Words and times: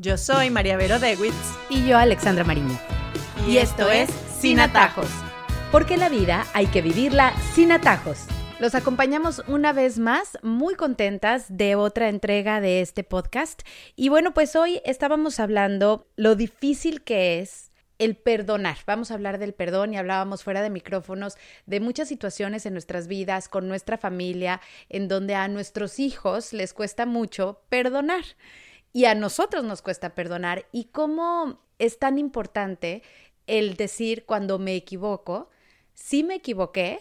Yo 0.00 0.16
soy 0.16 0.48
María 0.48 0.78
Vero 0.78 0.98
Dewitz. 0.98 1.34
Y 1.68 1.86
yo, 1.86 1.98
Alexandra 1.98 2.42
Mariño. 2.42 2.80
Y, 3.46 3.58
esto 3.58 3.90
es 3.90 4.08
Sin 4.08 4.58
Atajos. 4.58 5.10
Porque 5.70 5.98
la 5.98 6.08
vida 6.08 6.46
hay 6.54 6.68
que 6.68 6.80
vivirla 6.80 7.34
sin 7.52 7.70
atajos. 7.70 8.24
Los 8.60 8.74
acompañamos 8.74 9.42
una 9.46 9.74
vez 9.74 9.98
más, 9.98 10.38
muy 10.42 10.74
contentas 10.74 11.54
de 11.54 11.74
otra 11.74 12.08
entrega 12.08 12.62
de 12.62 12.80
este 12.80 13.04
podcast. 13.04 13.60
Y 13.94 14.08
bueno, 14.08 14.32
pues 14.32 14.56
hoy 14.56 14.80
estábamos 14.86 15.38
hablando 15.38 16.08
lo 16.16 16.34
difícil 16.34 17.02
que 17.02 17.40
es 17.40 17.70
el 17.98 18.16
perdonar. 18.16 18.78
Vamos 18.86 19.10
a 19.10 19.14
hablar 19.14 19.38
del 19.38 19.52
perdón 19.52 19.92
y 19.92 19.98
hablábamos 19.98 20.42
fuera 20.42 20.62
de 20.62 20.70
micrófonos 20.70 21.36
de 21.66 21.80
muchas 21.80 22.08
situaciones 22.08 22.64
en 22.64 22.72
nuestras 22.72 23.06
vidas, 23.06 23.50
con 23.50 23.68
nuestra 23.68 23.98
familia, 23.98 24.62
en 24.88 25.08
donde 25.08 25.34
a 25.34 25.46
nuestros 25.48 25.98
hijos 25.98 26.54
les 26.54 26.72
cuesta 26.72 27.04
mucho 27.04 27.60
perdonar 27.68 28.24
y 28.92 29.04
a 29.04 29.14
nosotros 29.14 29.64
nos 29.64 29.82
cuesta 29.82 30.14
perdonar. 30.14 30.66
Y 30.72 30.86
cómo 30.86 31.60
es 31.78 31.98
tan 31.98 32.18
importante 32.18 33.02
el 33.46 33.76
decir 33.76 34.24
cuando 34.26 34.58
me 34.58 34.74
equivoco, 34.74 35.50
sí 35.94 36.22
me 36.22 36.36
equivoqué, 36.36 37.00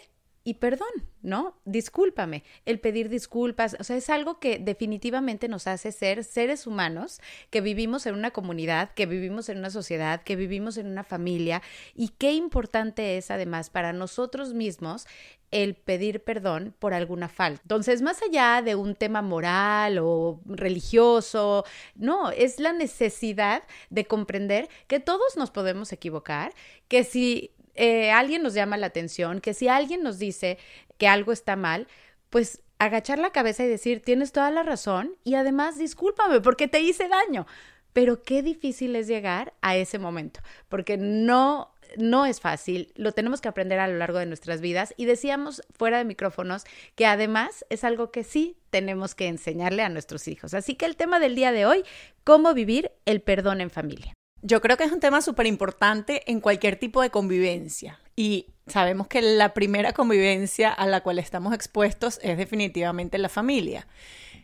y 0.50 0.56
perdón, 0.56 0.90
¿no? 1.22 1.56
Discúlpame. 1.66 2.44
El 2.66 2.80
pedir 2.80 3.08
disculpas, 3.08 3.78
o 3.80 3.84
sea, 3.84 3.98
es 3.98 4.10
algo 4.10 4.40
que 4.40 4.58
definitivamente 4.58 5.48
nos 5.48 5.68
hace 5.68 5.92
ser 5.92 6.24
seres 6.24 6.66
humanos 6.66 7.22
que 7.52 7.62
vivimos 7.62 8.08
en 8.08 8.16
una 8.16 8.32
comunidad, 8.32 8.90
que 8.96 9.06
vivimos 9.06 9.48
en 9.50 9.60
una 9.60 9.70
sociedad, 9.70 10.24
que 10.24 10.36
vivimos 10.36 10.78
en 10.78 10.88
una 10.88 11.04
familia 11.04 11.62
y 11.94 12.08
qué 12.18 12.34
importante 12.34 13.18
es 13.18 13.30
además 13.30 13.70
para 13.70 13.94
nosotros 13.94 14.56
mismos 14.56 15.06
el 15.52 15.76
pedir 15.76 16.24
perdón 16.24 16.74
por 16.80 16.96
alguna 16.96 17.30
falta. 17.30 17.62
Entonces, 17.62 18.02
más 18.02 18.24
allá 18.24 18.64
de 18.64 18.74
un 18.74 18.96
tema 18.96 19.22
moral 19.22 20.00
o 20.02 20.42
religioso, 20.46 21.64
no, 21.94 22.32
es 22.32 22.60
la 22.60 22.74
necesidad 22.74 23.62
de 23.92 24.06
comprender 24.06 24.68
que 24.88 25.00
todos 25.00 25.38
nos 25.38 25.52
podemos 25.52 25.92
equivocar, 25.94 26.56
que 26.88 27.04
si 27.04 27.52
eh, 27.76 28.12
alguien 28.12 28.44
nos 28.44 28.54
llama 28.54 28.78
la 28.78 28.88
atención, 28.88 29.42
que 29.42 29.54
si 29.54 29.68
alguien 29.68 30.04
nos 30.04 30.20
dice 30.20 30.58
que 30.98 31.08
algo 31.08 31.32
está 31.32 31.56
mal, 31.56 31.88
pues 32.30 32.62
agachar 32.78 33.20
la 33.20 33.32
cabeza 33.32 33.64
y 33.64 33.68
decir, 33.68 34.02
tienes 34.02 34.32
toda 34.32 34.52
la 34.52 34.64
razón 34.64 35.16
y 35.24 35.36
además 35.36 35.78
discúlpame 35.78 36.42
porque 36.42 36.68
te 36.68 36.80
hice 36.82 37.08
daño. 37.08 37.46
Pero 37.92 38.22
qué 38.22 38.44
difícil 38.44 38.96
es 38.96 39.08
llegar 39.08 39.54
a 39.62 39.76
ese 39.76 39.98
momento, 39.98 40.42
porque 40.70 40.98
no 40.98 41.74
no 41.98 42.26
es 42.26 42.40
fácil, 42.40 42.92
lo 42.96 43.14
tenemos 43.14 43.42
que 43.42 43.48
aprender 43.48 43.80
a 43.80 43.88
lo 43.88 43.98
largo 43.98 44.20
de 44.20 44.26
nuestras 44.26 44.62
vidas 44.62 44.94
y 44.98 45.06
decíamos 45.06 45.64
fuera 45.72 45.98
de 45.98 46.06
micrófonos 46.06 46.66
que 46.96 47.06
además 47.06 47.66
es 47.70 47.84
algo 47.84 48.12
que 48.12 48.24
sí 48.24 48.58
tenemos 48.70 49.16
que 49.16 49.28
enseñarle 49.28 49.82
a 49.82 49.90
nuestros 49.90 50.28
hijos. 50.28 50.54
Así 50.54 50.76
que 50.76 50.86
el 50.86 50.96
tema 50.96 51.20
del 51.20 51.36
día 51.36 51.52
de 51.52 51.66
hoy, 51.66 51.84
cómo 52.24 52.54
vivir 52.54 52.92
el 53.06 53.22
perdón 53.22 53.62
en 53.62 53.70
familia. 53.70 54.14
Yo 54.42 54.62
creo 54.62 54.78
que 54.78 54.86
es 54.86 54.92
un 54.92 55.00
tema 55.00 55.22
súper 55.22 55.48
importante 55.48 56.30
en 56.32 56.40
cualquier 56.40 56.78
tipo 56.78 57.02
de 57.02 57.10
convivencia. 57.10 58.00
Y 58.16 58.48
sabemos 58.68 59.08
que 59.08 59.22
la 59.22 59.54
primera 59.54 59.94
convivencia 59.94 60.72
a 60.72 60.88
la 60.88 61.02
cual 61.02 61.20
estamos 61.20 61.54
expuestos 61.54 62.20
es 62.22 62.38
definitivamente 62.38 63.18
la 63.18 63.30
familia. 63.30 63.88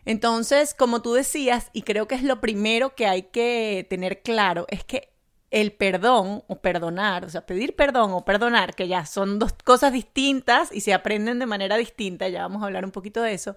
Entonces, 0.05 0.73
como 0.73 1.01
tú 1.01 1.13
decías, 1.13 1.69
y 1.73 1.81
creo 1.81 2.07
que 2.07 2.15
es 2.15 2.23
lo 2.23 2.39
primero 2.39 2.95
que 2.95 3.07
hay 3.07 3.23
que 3.23 3.87
tener 3.89 4.21
claro, 4.21 4.65
es 4.69 4.83
que 4.83 5.13
el 5.49 5.71
perdón 5.71 6.43
o 6.47 6.59
perdonar, 6.61 7.25
o 7.25 7.29
sea, 7.29 7.45
pedir 7.45 7.75
perdón 7.75 8.11
o 8.11 8.25
perdonar, 8.25 8.75
que 8.75 8.87
ya 8.87 9.05
son 9.05 9.39
dos 9.39 9.53
cosas 9.63 9.93
distintas 9.93 10.71
y 10.71 10.81
se 10.81 10.93
aprenden 10.93 11.39
de 11.39 11.45
manera 11.45 11.77
distinta, 11.77 12.27
ya 12.27 12.41
vamos 12.41 12.61
a 12.61 12.65
hablar 12.65 12.85
un 12.85 12.91
poquito 12.91 13.21
de 13.21 13.33
eso, 13.33 13.55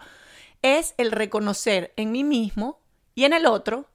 es 0.62 0.94
el 0.96 1.10
reconocer 1.10 1.92
en 1.96 2.12
mí 2.12 2.24
mismo 2.24 2.80
y 3.14 3.24
en 3.24 3.32
el 3.32 3.46
otro 3.46 3.90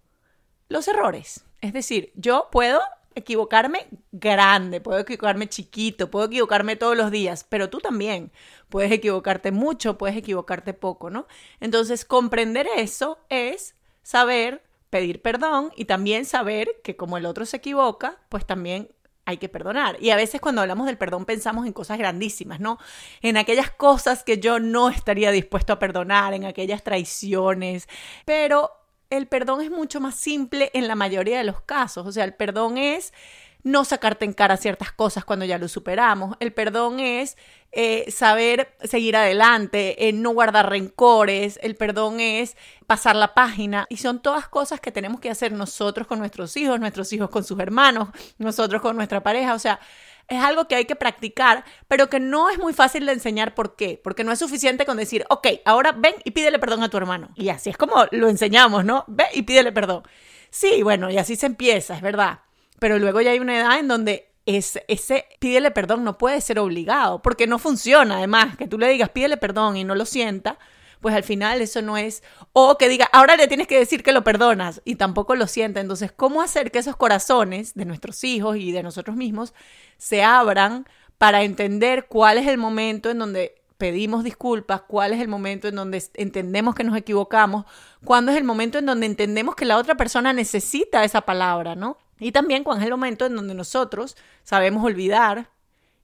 los 0.70 0.88
errores. 0.88 1.46
Es 1.64 1.72
decir, 1.72 2.11
yo 2.16 2.50
puedo 2.52 2.81
equivocarme 3.16 3.88
grande, 4.11 4.81
puedo 4.81 5.00
equivocarme 5.00 5.47
chiquito, 5.47 6.12
puedo 6.12 6.25
equivocarme 6.25 6.75
todos 6.75 6.97
los 6.97 7.09
días, 7.09 7.46
pero 7.47 7.69
tú 7.69 7.79
también 7.79 8.34
puedes 8.68 8.91
equivocarte 8.91 9.53
mucho, 9.53 9.97
puedes 9.97 10.18
equivocarte 10.18 10.73
poco, 10.73 11.09
¿no? 11.09 11.25
Entonces, 11.62 12.03
comprender 12.03 12.68
eso 12.75 13.18
es 13.29 13.75
saber 14.02 14.62
pedir 14.90 15.22
perdón 15.22 15.72
y 15.78 15.85
también 15.85 16.25
saber 16.25 16.68
que 16.84 16.97
como 16.97 17.18
el 17.18 17.25
otro 17.25 17.46
se 17.46 17.57
equivoca, 17.57 18.18
pues 18.28 18.46
también 18.46 18.90
hay 19.23 19.38
que 19.38 19.47
perdonar. 19.47 19.96
Y 20.02 20.09
a 20.09 20.18
veces 20.18 20.41
cuando 20.41 20.59
hablamos 20.59 20.85
del 20.85 20.97
perdón 20.97 21.23
pensamos 21.23 21.66
en 21.66 21.72
cosas 21.72 21.97
grandísimas, 21.97 22.59
¿no? 22.59 22.78
En 23.22 23.38
aquellas 23.38 23.72
cosas 23.72 24.25
que 24.25 24.38
yo 24.38 24.59
no 24.59 24.90
estaría 24.90 25.31
dispuesto 25.31 25.72
a 25.72 25.79
perdonar, 25.79 26.34
en 26.34 26.44
aquellas 26.44 26.84
traiciones, 26.84 27.88
pero 28.25 28.83
el 29.18 29.28
perdón 29.28 29.62
es 29.62 29.69
mucho 29.69 30.00
más 30.00 30.16
simple 30.16 30.72
en 30.74 30.88
la 30.88 30.96
mayoría 30.96 31.38
de 31.38 31.44
los 31.44 31.62
casos. 31.62 32.06
O 32.07 32.12
sea, 32.12 32.24
el 32.24 32.34
perdón 32.34 32.78
es 32.78 33.13
no 33.63 33.85
sacarte 33.85 34.25
en 34.25 34.34
cara 34.34 34.57
ciertas 34.57 34.91
cosas 34.91 35.24
cuando 35.24 35.46
ya 35.46 35.57
lo 35.57 35.68
superamos. 35.68 36.35
El 36.40 36.51
perdón 36.51 37.00
es 37.00 37.38
eh, 37.72 38.12
saber 38.12 38.75
seguir 38.84 39.16
adelante, 39.16 40.07
eh, 40.07 40.13
no 40.13 40.31
guardar 40.31 40.69
rencores. 40.69 41.59
El 41.62 41.75
perdón 41.75 42.19
es 42.19 42.57
pasar 42.88 43.16
la 43.16 43.34
página. 43.34 43.85
Y 43.90 43.97
son 43.97 44.22
todas 44.22 44.50
cosas 44.50 44.81
que 44.81 44.91
tenemos 44.91 45.22
que 45.22 45.29
hacer 45.29 45.53
nosotros 45.53 46.07
con 46.07 46.19
nuestros 46.19 46.57
hijos, 46.57 46.79
nuestros 46.79 47.13
hijos 47.13 47.29
con 47.29 47.44
sus 47.44 47.59
hermanos, 47.59 48.09
nosotros 48.38 48.81
con 48.81 48.97
nuestra 48.97 49.23
pareja. 49.23 49.53
O 49.53 49.59
sea, 49.59 49.79
es 50.36 50.44
algo 50.44 50.68
que 50.68 50.76
hay 50.76 50.86
que 50.86 50.96
practicar, 50.96 51.64
pero 51.88 52.10
que 52.10 52.20
no 52.20 52.50
es 52.50 52.60
muy 52.60 52.74
fácil 52.74 53.06
de 53.06 53.14
enseñar. 53.14 53.54
¿Por 53.54 53.76
qué? 53.76 54.00
Porque 54.04 54.24
no 54.24 54.32
es 54.32 54.40
suficiente 54.40 54.86
con 54.86 54.98
decir, 54.98 55.26
ok, 55.30 55.48
ahora 55.66 55.92
ven 55.92 56.16
y 56.24 56.32
pídele 56.32 56.60
perdón 56.60 56.84
a 56.84 56.90
tu 56.90 56.98
hermano. 56.98 57.30
Y 57.36 57.50
así 57.50 57.70
es 57.70 57.78
como 57.78 58.06
lo 58.12 58.30
enseñamos, 58.30 58.86
¿no? 58.86 59.06
Ve 59.08 59.26
y 59.34 59.44
pídele 59.44 59.72
perdón. 59.72 60.04
Sí, 60.50 60.84
bueno, 60.84 61.10
y 61.10 61.18
así 61.18 61.36
se 61.36 61.48
empieza, 61.48 61.96
es 61.96 62.02
verdad. 62.02 62.42
Pero 62.80 63.00
luego 63.00 63.22
ya 63.22 63.32
hay 63.32 63.40
una 63.40 63.58
edad 63.58 63.80
en 63.80 63.88
donde 63.88 64.30
ese, 64.46 64.84
ese 64.88 65.26
pídele 65.40 65.72
perdón 65.72 66.04
no 66.04 66.18
puede 66.18 66.42
ser 66.42 66.60
obligado, 66.60 67.22
porque 67.22 67.48
no 67.48 67.60
funciona. 67.60 68.18
Además, 68.18 68.58
que 68.58 68.68
tú 68.68 68.78
le 68.78 68.90
digas 68.90 69.10
pídele 69.10 69.38
perdón 69.38 69.78
y 69.78 69.84
no 69.84 69.96
lo 69.96 70.06
sienta, 70.06 70.58
pues 71.03 71.14
al 71.14 71.24
final 71.24 71.62
eso 71.62 71.81
no 71.81 71.97
es, 71.97 72.24
o 72.53 72.78
que 72.78 72.90
diga, 72.90 73.08
ahora 73.12 73.36
le 73.36 73.47
tienes 73.47 73.68
que 73.68 73.78
decir 73.78 74.02
que 74.02 74.14
lo 74.14 74.24
perdonas 74.24 74.81
y 74.86 74.96
tampoco 74.96 75.36
lo 75.36 75.46
sienta. 75.47 75.81
Entonces, 75.81 76.12
¿cómo 76.12 76.41
hacer 76.41 76.72
que 76.72 76.80
esos 76.80 76.96
corazones 76.96 77.75
de 77.75 77.86
nuestros 77.86 78.24
hijos 78.24 78.58
y 78.58 78.72
de 78.72 78.81
nosotros 78.81 79.18
mismos 79.18 79.53
se 79.97 80.24
abran 80.24 80.88
para 81.18 81.44
entender 81.44 82.08
cuál 82.08 82.38
es 82.38 82.47
el 82.47 82.58
momento 82.58 83.12
en 83.12 83.19
donde 83.19 83.62
pedimos 83.78 84.24
disculpas, 84.24 84.84
cuál 84.84 85.12
es 85.12 85.19
el 85.19 85.28
momento 85.28 85.68
en 85.68 85.75
donde 85.75 86.02
entendemos 86.14 86.74
que 86.74 86.86
nos 86.86 86.96
equivocamos, 86.96 87.66
cuándo 88.06 88.31
es 88.31 88.38
el 88.38 88.46
momento 88.46 88.78
en 88.78 88.85
donde 88.85 89.06
entendemos 89.06 89.56
que 89.56 89.66
la 89.66 89.78
otra 89.78 89.96
persona 89.96 90.31
necesita 90.31 91.03
esa 91.03 91.22
palabra, 91.22 91.75
¿no? 91.75 91.97
Y 92.18 92.31
también 92.31 92.64
cuándo 92.64 92.81
es 92.81 92.85
el 92.88 92.94
momento 92.94 93.25
en 93.25 93.35
donde 93.35 93.53
nosotros 93.53 94.16
sabemos 94.44 94.85
olvidar 94.85 95.50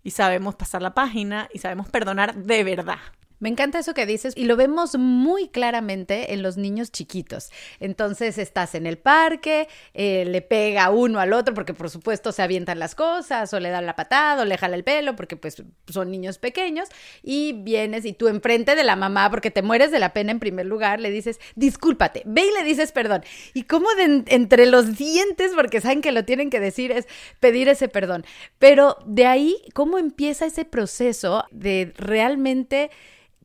y 0.04 0.12
sabemos 0.12 0.56
pasar 0.56 0.81
la 0.81 0.94
página 0.94 1.48
y 1.54 1.60
sabemos 1.60 1.88
perdonar 1.88 2.36
de 2.36 2.66
verdad. 2.66 3.00
Me 3.40 3.50
encanta 3.50 3.80
eso 3.80 3.94
que 3.94 4.06
dices 4.06 4.34
y 4.36 4.46
lo 4.46 4.58
vemos 4.58 4.98
muy 4.98 5.48
claramente 5.48 6.34
en 6.34 6.44
los 6.44 6.58
niños 6.58 6.92
chiquitos. 6.92 7.52
Entonces 7.80 8.38
estás 8.38 8.76
en 8.76 8.86
el 8.86 8.98
parque, 8.98 9.68
eh, 9.94 10.26
le 10.26 10.42
pega 10.42 10.90
uno 10.90 11.20
al 11.20 11.32
otro 11.32 11.54
porque 11.54 11.74
por 11.74 11.90
supuesto 11.90 12.32
se 12.34 12.42
avientan 12.42 12.80
las 12.80 12.96
cosas 12.96 13.54
o 13.54 13.60
le 13.60 13.70
dan 13.70 13.86
la 13.86 13.96
patada 13.96 14.42
o 14.42 14.46
le 14.46 14.58
jala 14.58 14.76
el 14.76 14.84
pelo 14.84 15.16
porque 15.16 15.38
pues 15.38 15.64
son 15.88 16.12
niños 16.12 16.38
pequeños 16.38 16.90
y 17.24 17.54
vienes 17.54 18.06
y 18.06 18.14
tú 18.14 18.28
enfrente 18.28 18.76
de 18.76 18.84
la 18.84 18.98
mamá 18.98 19.30
porque 19.30 19.52
te 19.52 19.62
mueres 19.62 19.92
de 19.92 20.00
la 20.00 20.12
pena 20.12 20.32
en 20.32 20.40
primer 20.40 20.66
lugar 20.66 21.00
le 21.00 21.10
dices 21.10 21.40
discúlpate, 21.56 22.24
ve 22.26 22.46
y 22.46 22.54
le 22.54 22.64
dices 22.64 22.92
perdón. 22.92 23.24
Y 23.54 23.64
como 23.64 23.88
entre 23.98 24.66
los 24.66 24.98
dientes 24.98 25.54
porque 25.56 25.80
saben 25.80 26.02
que 26.02 26.12
lo 26.12 26.26
tienen 26.26 26.50
que 26.50 26.60
decir 26.60 26.92
es 26.92 27.08
pedir 27.40 27.70
ese 27.70 27.88
perdón. 27.88 28.26
Pero 28.58 28.98
de 29.06 29.26
ahí, 29.26 29.58
¿cómo 29.74 29.98
empieza 29.98 30.46
ese 30.46 30.66
proceso 30.66 31.46
de 31.52 31.94
realmente 31.96 32.90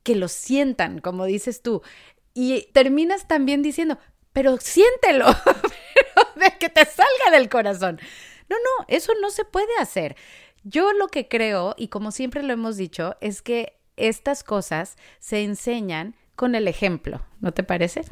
que 0.04 0.14
lo 0.14 0.28
sientan, 0.28 1.00
como 1.00 1.24
dices 1.24 1.62
tú. 1.62 1.82
Y 2.32 2.68
terminas 2.72 3.26
también 3.26 3.62
diciendo, 3.62 3.98
pero 4.32 4.58
siéntelo, 4.58 5.26
pero 5.44 6.28
de 6.36 6.56
que 6.58 6.68
te 6.68 6.84
salga 6.84 7.36
del 7.36 7.48
corazón. 7.48 7.98
No, 8.48 8.56
no, 8.56 8.84
eso 8.86 9.12
no 9.20 9.30
se 9.30 9.44
puede 9.44 9.76
hacer. 9.80 10.16
Yo 10.62 10.92
lo 10.92 11.08
que 11.08 11.26
creo, 11.26 11.74
y 11.76 11.88
como 11.88 12.12
siempre 12.12 12.42
lo 12.42 12.52
hemos 12.52 12.76
dicho, 12.76 13.16
es 13.20 13.42
que 13.42 13.80
estas 13.96 14.44
cosas 14.44 14.96
se 15.18 15.42
enseñan 15.42 16.14
con 16.36 16.54
el 16.54 16.68
ejemplo, 16.68 17.24
¿no 17.40 17.52
te 17.52 17.62
parece? 17.62 18.02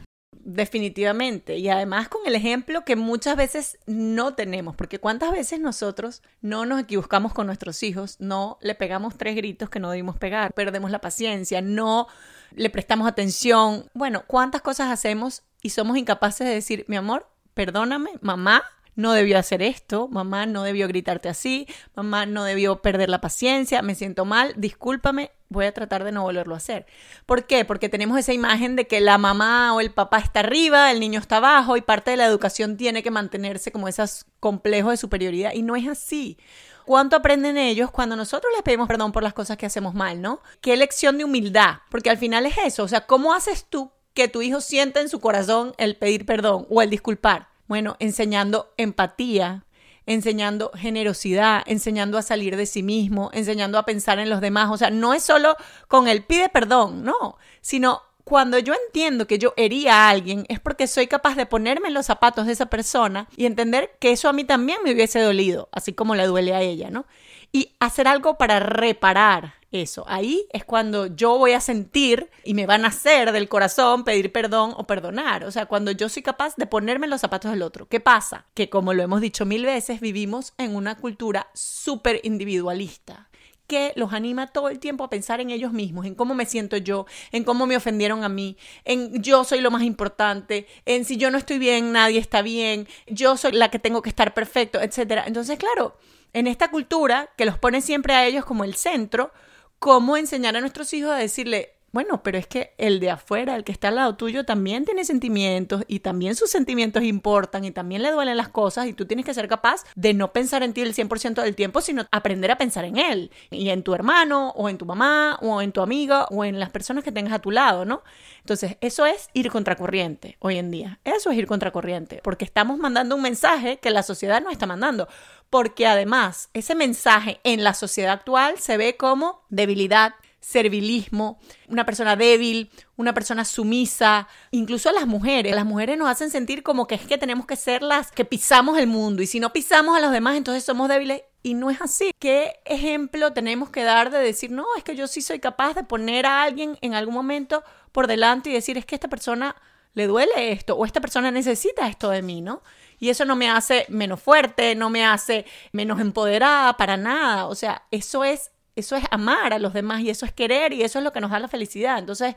Definitivamente. 0.45 1.59
Y 1.59 1.69
además 1.69 2.09
con 2.09 2.23
el 2.27 2.35
ejemplo 2.35 2.85
que 2.85 2.97
muchas 2.97 3.37
veces 3.37 3.79
no 3.87 4.35
tenemos, 4.35 4.75
porque 4.75 4.99
cuántas 4.99 5.31
veces 5.31 5.61
nosotros 5.61 6.21
no 6.41 6.67
nos 6.67 6.81
equivocamos 6.81 7.33
con 7.33 7.47
nuestros 7.47 7.83
hijos, 7.85 8.17
no 8.19 8.59
le 8.61 8.75
pegamos 8.75 9.17
tres 9.17 9.37
gritos 9.37 9.71
que 9.71 9.79
no 9.79 9.91
debimos 9.91 10.17
pegar, 10.17 10.53
perdemos 10.53 10.91
la 10.91 11.01
paciencia, 11.01 11.63
no 11.63 12.09
le 12.51 12.71
prestamos 12.71 13.07
atención. 13.07 13.89
Bueno, 13.95 14.25
cuántas 14.27 14.63
cosas 14.63 14.91
hacemos 14.91 15.45
y 15.63 15.71
somos 15.71 15.97
incapaces 15.97 16.45
de 16.45 16.55
decir, 16.55 16.85
mi 16.89 16.97
amor, 16.97 17.29
perdóname, 17.55 18.11
mamá, 18.21 18.65
no 18.95 19.13
debió 19.13 19.39
hacer 19.39 19.63
esto, 19.63 20.09
mamá 20.09 20.47
no 20.47 20.63
debió 20.63 20.89
gritarte 20.89 21.29
así, 21.29 21.67
mamá 21.95 22.27
no 22.27 22.45
debió 22.45 22.83
perder 22.83 23.09
la 23.09 23.21
paciencia, 23.21 23.83
me 23.83 23.95
siento 23.95 24.25
mal, 24.25 24.55
discúlpame, 24.57 25.31
voy 25.49 25.67
a 25.67 25.73
tratar 25.73 26.05
de 26.05 26.13
no 26.13 26.23
volverlo 26.23 26.55
a 26.55 26.59
hacer. 26.59 26.87
¿Por 27.27 27.47
qué? 27.47 27.65
Porque 27.65 27.89
tenemos 27.89 28.19
esa 28.19 28.33
imagen 28.33 28.77
de 28.77 28.87
que 28.87 29.01
la 29.01 29.19
mamá 29.19 29.75
o 29.75 29.81
el 29.81 29.93
papá 29.93 30.19
está 30.19 30.41
arriba, 30.41 30.91
el 30.91 31.01
niño 31.01 31.21
está 31.21 31.39
abajo 31.39 31.77
y 31.77 31.83
parte 31.83 32.11
de 32.11 32.17
la 32.17 32.27
educación 32.27 32.77
tiene 32.77 33.03
que 33.03 33.11
mantenerse 33.11 33.73
como 33.73 33.89
esos 33.89 34.27
complejos 34.41 34.93
de 34.93 34.97
superioridad 34.97 35.53
y 35.55 35.63
no 35.63 35.77
es 35.77 35.89
así. 35.89 36.39
¿Cuánto 36.85 37.17
aprenden 37.17 37.57
ellos 37.57 37.91
cuando 37.93 38.17
nosotros 38.17 38.53
les 38.55 38.63
pedimos 38.63 38.89
perdón 38.89 39.13
por 39.13 39.23
las 39.23 39.35
cosas 39.35 39.57
que 39.57 39.67
hacemos 39.67 39.95
mal, 39.95 40.21
no? 40.21 40.41
Qué 40.61 40.77
lección 40.77 41.17
de 41.17 41.25
humildad, 41.25 41.77
porque 41.91 42.11
al 42.11 42.19
final 42.19 42.45
es 42.45 42.59
eso, 42.59 42.83
o 42.83 42.89
sea, 42.89 43.07
¿cómo 43.07 43.35
haces 43.35 43.67
tú 43.69 43.93
que 44.15 44.29
tu 44.29 44.43
hijo 44.43 44.61
sienta 44.61 45.01
en 45.01 45.09
su 45.09 45.21
corazón 45.21 45.75
el 45.79 45.97
pedir 45.97 46.27
perdón 46.27 46.67
o 46.69 46.83
el 46.83 46.91
disculpar? 46.91 47.52
Bueno, 47.67 47.97
enseñando 47.99 48.73
empatía, 48.77 49.65
enseñando 50.07 50.71
generosidad, 50.75 51.63
enseñando 51.67 52.19
a 52.19 52.23
salir 52.23 52.57
de 52.57 52.67
sí 52.67 52.83
mismo, 52.83 53.31
enseñando 53.33 53.79
a 53.79 53.85
pensar 53.85 54.19
en 54.19 54.31
los 54.31 54.41
demás. 54.41 54.71
O 54.71 54.77
sea, 54.77 54.91
no 54.91 55.15
es 55.15 55.23
solo 55.23 55.57
con 55.89 56.09
el 56.09 56.25
pide 56.25 56.49
perdón, 56.49 57.05
no, 57.05 57.37
sino 57.61 58.03
cuando 58.25 58.59
yo 58.59 58.75
entiendo 58.87 59.27
que 59.27 59.39
yo 59.39 59.53
hería 59.57 59.95
a 59.95 60.11
alguien 60.11 60.45
es 60.49 60.61
porque 60.61 60.87
soy 60.87 61.07
capaz 61.07 61.35
de 61.35 61.47
ponerme 61.47 61.89
en 61.89 61.95
los 61.95 62.07
zapatos 62.07 62.47
de 62.47 62.53
esa 62.53 62.67
persona 62.67 63.29
y 63.37 63.47
entender 63.47 63.97
que 63.99 64.13
eso 64.13 64.29
a 64.29 64.33
mí 64.33 64.45
también 64.45 64.79
me 64.85 64.93
hubiese 64.93 65.21
dolido, 65.21 65.69
así 65.73 65.93
como 65.93 66.15
le 66.15 66.27
duele 66.27 66.55
a 66.55 66.61
ella, 66.61 66.91
¿no? 66.91 67.05
Y 67.51 67.73
hacer 67.81 68.09
algo 68.09 68.39
para 68.39 68.61
reparar 68.61 69.55
eso. 69.73 70.05
Ahí 70.07 70.47
es 70.53 70.65
cuando 70.65 71.07
yo 71.07 71.39
voy 71.39 71.53
a 71.53 71.61
sentir 71.61 72.31
y 72.45 72.55
me 72.55 72.67
van 72.67 72.85
a 72.85 72.89
hacer 72.89 73.33
del 73.33 73.49
corazón 73.49 74.05
pedir 74.05 74.31
perdón 74.31 74.75
o 74.77 74.87
perdonar. 74.87 75.45
O 75.45 75.51
sea, 75.51 75.67
cuando 75.67 75.91
yo 75.91 76.09
soy 76.09 76.23
capaz 76.23 76.57
de 76.57 76.67
ponerme 76.67 77.07
en 77.07 77.11
los 77.11 77.21
zapatos 77.21 77.51
del 77.51 77.63
otro. 77.63 77.89
¿Qué 77.89 78.01
pasa? 78.01 78.47
Que 78.55 78.69
como 78.69 78.95
lo 78.95 79.03
hemos 79.03 79.21
dicho 79.21 79.47
mil 79.47 79.65
veces, 79.65 80.01
vivimos 80.01 80.53
en 80.59 80.77
una 80.77 80.97
cultura 80.97 81.49
súper 81.55 82.21
individualista 82.23 83.29
que 83.73 83.95
los 83.97 84.13
anima 84.13 84.49
todo 84.49 84.69
el 84.69 84.79
tiempo 84.79 85.03
a 85.03 85.09
pensar 85.09 85.41
en 85.41 85.49
ellos 85.49 85.73
mismos, 85.73 86.05
en 86.05 86.15
cómo 86.15 86.35
me 86.35 86.45
siento 86.45 86.77
yo, 86.77 87.07
en 87.31 87.43
cómo 87.43 87.65
me 87.67 87.75
ofendieron 87.75 88.23
a 88.23 88.29
mí, 88.29 88.59
en 88.85 89.23
yo 89.23 89.45
soy 89.45 89.63
lo 89.63 89.71
más 89.71 89.83
importante, 89.83 90.67
en 90.85 91.07
si 91.07 91.17
yo 91.17 91.31
no 91.31 91.39
estoy 91.39 91.57
bien, 91.57 91.91
nadie 91.91 92.19
está 92.19 92.43
bien, 92.43 92.87
yo 93.07 93.39
soy 93.39 93.53
la 93.53 93.71
que 93.71 93.79
tengo 93.79 94.03
que 94.03 94.11
estar 94.11 94.35
perfecto, 94.35 94.79
etc. 94.79 95.23
Entonces, 95.25 95.59
claro, 95.59 95.97
en 96.35 96.49
esta 96.49 96.71
cultura 96.71 97.31
que 97.37 97.47
los 97.47 97.57
pone 97.57 97.81
siempre 97.81 98.13
a 98.13 98.27
ellos 98.27 98.45
como 98.45 98.65
el 98.65 98.75
centro, 98.75 99.33
¿cómo 99.83 100.17
enseñar 100.17 100.57
a 100.57 100.61
nuestros 100.61 100.93
hijos 100.95 101.11
a 101.11 101.17
decirle, 101.17 101.75
bueno, 101.93 102.23
pero 102.23 102.39
es 102.39 102.47
que 102.47 102.75
el 102.79 103.01
de 103.01 103.11
afuera, 103.11 103.55
el 103.55 103.65
que 103.65 103.73
está 103.73 103.89
al 103.89 103.97
lado 103.97 104.17
tuyo, 104.17 104.45
también 104.45 104.85
tiene 104.85 105.05
sentimientos 105.05 105.85
y 105.87 106.01
también 106.01 106.35
sus 106.35 106.51
sentimientos 106.51 107.03
importan 107.03 107.65
y 107.65 107.71
también 107.71 108.03
le 108.03 108.11
duelen 108.11 108.37
las 108.37 108.49
cosas 108.49 108.87
y 108.87 108.95
tú 108.95 109.07
tienes 109.07 109.27
que 109.27 109.35
ser 109.35 109.47
capaz 109.47 109.85
de 109.95 110.15
no 110.15 110.33
pensar 110.33 110.63
en 110.63 110.73
ti 110.73 110.81
el 110.81 110.95
100% 110.95 111.43
del 111.43 111.55
tiempo, 111.55 111.81
sino 111.81 112.07
aprender 112.11 112.51
a 112.51 112.59
pensar 112.59 112.85
en 112.85 112.97
él 112.97 113.31
y 113.51 113.69
en 113.69 113.83
tu 113.83 113.95
hermano 113.95 114.51
o 114.57 114.69
en 114.69 114.79
tu 114.79 114.87
mamá 114.87 115.39
o 115.43 115.61
en 115.61 115.73
tu 115.73 115.83
amiga 115.83 116.25
o 116.31 116.45
en 116.45 116.59
las 116.59 116.71
personas 116.71 117.05
que 117.05 117.13
tengas 117.13 117.35
a 117.35 117.41
tu 117.41 117.51
lado, 117.51 117.85
¿no? 117.85 118.03
Entonces, 118.41 118.77
eso 118.81 119.07
es 119.07 119.29
ir 119.35 119.51
contracorriente 119.51 120.37
hoy 120.41 120.59
en 120.59 120.71
día. 120.71 120.99
Eso 121.05 121.31
es 121.31 121.39
ir 121.39 121.47
contracorriente, 121.47 122.21
porque 122.25 122.45
estamos 122.45 122.79
mandando 122.79 123.17
un 123.17 123.23
mensaje 123.23 123.79
que 123.79 123.91
la 123.91 124.03
sociedad 124.03 124.43
no 124.43 124.51
está 124.51 124.67
mandando. 124.67 125.09
Porque 125.51 125.87
además, 125.87 126.49
ese 126.55 126.75
mensaje 126.75 127.41
en 127.45 127.63
la 127.63 127.75
sociedad 127.75 128.13
actual 128.13 128.59
se 128.59 128.77
ve 128.77 128.97
como 128.97 129.43
debilidad, 129.51 130.15
servilismo, 130.43 131.39
una 131.69 131.87
persona 131.87 132.17
débil, 132.17 132.71
una 132.97 133.15
persona 133.15 133.45
sumisa, 133.45 134.29
incluso 134.51 134.91
a 134.91 134.93
las 134.93 135.07
mujeres. 135.07 135.55
Las 135.55 135.65
mujeres 135.65 135.97
nos 135.97 136.09
hacen 136.09 136.31
sentir 136.31 136.63
como 136.63 136.87
que 136.87 136.97
es 136.97 137.07
que 137.07 137.17
tenemos 137.17 137.47
que 137.47 137.57
ser 137.57 137.83
las 137.83 138.11
que 138.11 138.25
pisamos 138.25 138.77
el 138.79 138.89
mundo 138.89 139.23
y 139.23 139.27
si 139.27 139.41
no 139.41 139.53
pisamos 139.53 139.97
a 139.97 140.01
los 140.01 140.11
demás 140.11 140.37
entonces 140.37 140.65
somos 140.65 140.89
débiles 140.89 141.23
y 141.45 141.55
no 141.55 141.71
es 141.71 141.81
así. 141.81 142.11
¿Qué 142.19 142.61
ejemplo 142.65 143.33
tenemos 143.33 143.71
que 143.71 143.85
dar 143.85 144.11
de 144.11 144.19
decir, 144.19 144.51
no, 144.51 144.67
es 144.77 144.85
que 144.85 144.97
yo 144.97 145.07
sí 145.07 145.23
soy 145.23 145.39
capaz 145.39 145.75
de 145.75 145.85
poner 145.85 146.27
a 146.27 146.43
alguien 146.43 146.77
en 146.83 146.95
algún 146.95 147.15
momento 147.15 147.63
por 147.93 148.09
delante 148.09 148.51
y 148.51 148.53
decir, 148.53 148.77
es 148.77 148.85
que 148.85 148.97
esta 148.97 149.09
persona 149.09 149.57
le 149.95 150.07
duele 150.07 150.53
esto 150.53 150.77
o 150.77 150.85
esta 150.85 151.01
persona 151.01 151.31
necesita 151.31 151.89
esto 151.89 152.11
de 152.11 152.23
mí, 152.23 152.41
¿no? 152.41 152.63
Y 152.99 153.11
eso 153.11 153.25
no 153.25 153.37
me 153.37 153.51
hace 153.51 153.87
menos 153.89 154.21
fuerte, 154.21 154.75
no 154.75 154.91
me 154.91 155.05
hace 155.05 155.45
menos 155.73 156.01
empoderada 156.01 156.77
para 156.77 156.97
nada. 156.97 157.47
O 157.47 157.55
sea, 157.55 157.85
eso 157.91 158.25
es 158.25 158.53
eso 158.77 158.97
es 158.97 159.05
amar 159.11 159.53
a 159.53 159.59
los 159.59 159.73
demás 159.73 160.01
y 160.01 160.11
eso 160.11 160.27
es 160.27 160.33
querer 160.33 160.73
y 160.73 160.83
eso 160.83 160.99
es 160.99 161.05
lo 161.05 161.13
que 161.13 161.21
nos 161.21 161.31
da 161.31 161.39
la 161.39 161.49
felicidad. 161.49 161.99
Entonces, 161.99 162.35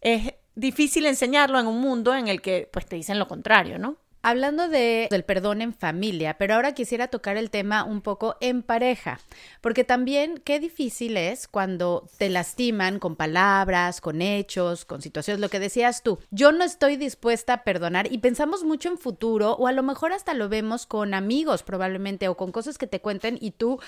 es 0.00 0.34
difícil 0.54 1.06
enseñarlo 1.06 1.58
en 1.58 1.66
un 1.66 1.80
mundo 1.80 2.14
en 2.14 2.28
el 2.28 2.40
que 2.40 2.68
pues 2.72 2.86
te 2.86 2.96
dicen 2.96 3.18
lo 3.18 3.28
contrario, 3.28 3.78
¿no? 3.78 3.96
Hablando 4.24 4.68
de, 4.68 5.08
del 5.10 5.24
perdón 5.24 5.62
en 5.62 5.74
familia, 5.74 6.38
pero 6.38 6.54
ahora 6.54 6.74
quisiera 6.74 7.08
tocar 7.08 7.36
el 7.36 7.50
tema 7.50 7.82
un 7.82 8.02
poco 8.02 8.36
en 8.40 8.62
pareja, 8.62 9.18
porque 9.60 9.82
también 9.82 10.40
qué 10.44 10.60
difícil 10.60 11.16
es 11.16 11.48
cuando 11.48 12.08
te 12.18 12.28
lastiman 12.28 13.00
con 13.00 13.16
palabras, 13.16 14.00
con 14.00 14.22
hechos, 14.22 14.84
con 14.84 15.02
situaciones, 15.02 15.40
lo 15.40 15.48
que 15.48 15.58
decías 15.58 16.04
tú. 16.04 16.20
Yo 16.30 16.52
no 16.52 16.62
estoy 16.62 16.96
dispuesta 16.96 17.52
a 17.52 17.64
perdonar 17.64 18.12
y 18.12 18.18
pensamos 18.18 18.62
mucho 18.62 18.90
en 18.90 18.98
futuro 18.98 19.54
o 19.54 19.66
a 19.66 19.72
lo 19.72 19.82
mejor 19.82 20.12
hasta 20.12 20.34
lo 20.34 20.48
vemos 20.48 20.86
con 20.86 21.14
amigos 21.14 21.64
probablemente 21.64 22.28
o 22.28 22.36
con 22.36 22.52
cosas 22.52 22.78
que 22.78 22.86
te 22.86 23.00
cuenten 23.00 23.38
y 23.40 23.50
tú 23.50 23.80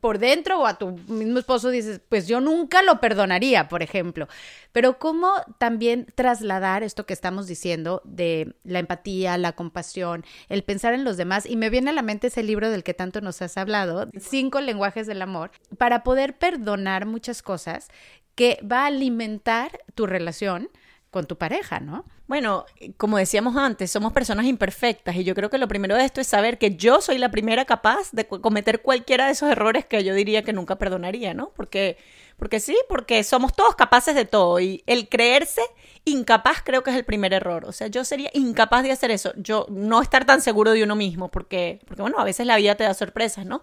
por 0.00 0.18
dentro 0.18 0.60
o 0.60 0.66
a 0.66 0.78
tu 0.78 0.92
mismo 1.08 1.38
esposo 1.38 1.70
dices, 1.70 2.00
pues 2.08 2.28
yo 2.28 2.40
nunca 2.40 2.82
lo 2.82 3.00
perdonaría, 3.00 3.68
por 3.68 3.82
ejemplo. 3.82 4.28
Pero 4.72 4.98
cómo 4.98 5.32
también 5.58 6.06
trasladar 6.14 6.82
esto 6.82 7.06
que 7.06 7.14
estamos 7.14 7.46
diciendo 7.46 8.02
de 8.04 8.54
la 8.64 8.80
empatía, 8.80 9.38
la 9.38 9.52
compasión, 9.52 10.24
el 10.48 10.62
pensar 10.62 10.94
en 10.94 11.04
los 11.04 11.16
demás. 11.16 11.46
Y 11.46 11.56
me 11.56 11.70
viene 11.70 11.90
a 11.90 11.94
la 11.94 12.02
mente 12.02 12.26
ese 12.26 12.42
libro 12.42 12.70
del 12.70 12.84
que 12.84 12.94
tanto 12.94 13.20
nos 13.20 13.40
has 13.42 13.56
hablado, 13.56 14.08
Cinco 14.18 14.60
lenguajes 14.60 15.06
del 15.06 15.22
amor, 15.22 15.50
para 15.78 16.02
poder 16.02 16.36
perdonar 16.36 17.06
muchas 17.06 17.42
cosas 17.42 17.88
que 18.34 18.60
va 18.70 18.82
a 18.82 18.86
alimentar 18.86 19.80
tu 19.94 20.06
relación 20.06 20.70
con 21.18 21.26
tu 21.26 21.36
pareja, 21.36 21.80
¿no? 21.80 22.04
Bueno, 22.28 22.64
como 22.96 23.18
decíamos 23.18 23.56
antes, 23.56 23.90
somos 23.90 24.12
personas 24.12 24.46
imperfectas 24.46 25.16
y 25.16 25.24
yo 25.24 25.34
creo 25.34 25.50
que 25.50 25.58
lo 25.58 25.66
primero 25.66 25.96
de 25.96 26.04
esto 26.04 26.20
es 26.20 26.28
saber 26.28 26.58
que 26.58 26.76
yo 26.76 27.00
soy 27.00 27.18
la 27.18 27.28
primera 27.28 27.64
capaz 27.64 28.12
de 28.12 28.28
cometer 28.28 28.82
cualquiera 28.82 29.26
de 29.26 29.32
esos 29.32 29.50
errores 29.50 29.84
que 29.84 30.04
yo 30.04 30.14
diría 30.14 30.44
que 30.44 30.52
nunca 30.52 30.76
perdonaría, 30.76 31.34
¿no? 31.34 31.50
Porque, 31.56 31.96
porque 32.36 32.60
sí, 32.60 32.78
porque 32.88 33.24
somos 33.24 33.52
todos 33.52 33.74
capaces 33.74 34.14
de 34.14 34.26
todo 34.26 34.60
y 34.60 34.84
el 34.86 35.08
creerse 35.08 35.62
incapaz 36.04 36.62
creo 36.64 36.84
que 36.84 36.90
es 36.90 36.96
el 36.96 37.04
primer 37.04 37.32
error. 37.32 37.64
O 37.64 37.72
sea, 37.72 37.88
yo 37.88 38.04
sería 38.04 38.30
incapaz 38.32 38.84
de 38.84 38.92
hacer 38.92 39.10
eso, 39.10 39.32
yo 39.34 39.66
no 39.70 40.00
estar 40.00 40.24
tan 40.24 40.40
seguro 40.40 40.70
de 40.70 40.84
uno 40.84 40.94
mismo, 40.94 41.32
porque, 41.32 41.80
porque 41.88 42.02
bueno, 42.02 42.20
a 42.20 42.24
veces 42.24 42.46
la 42.46 42.54
vida 42.58 42.76
te 42.76 42.84
da 42.84 42.94
sorpresas, 42.94 43.44
¿no? 43.44 43.60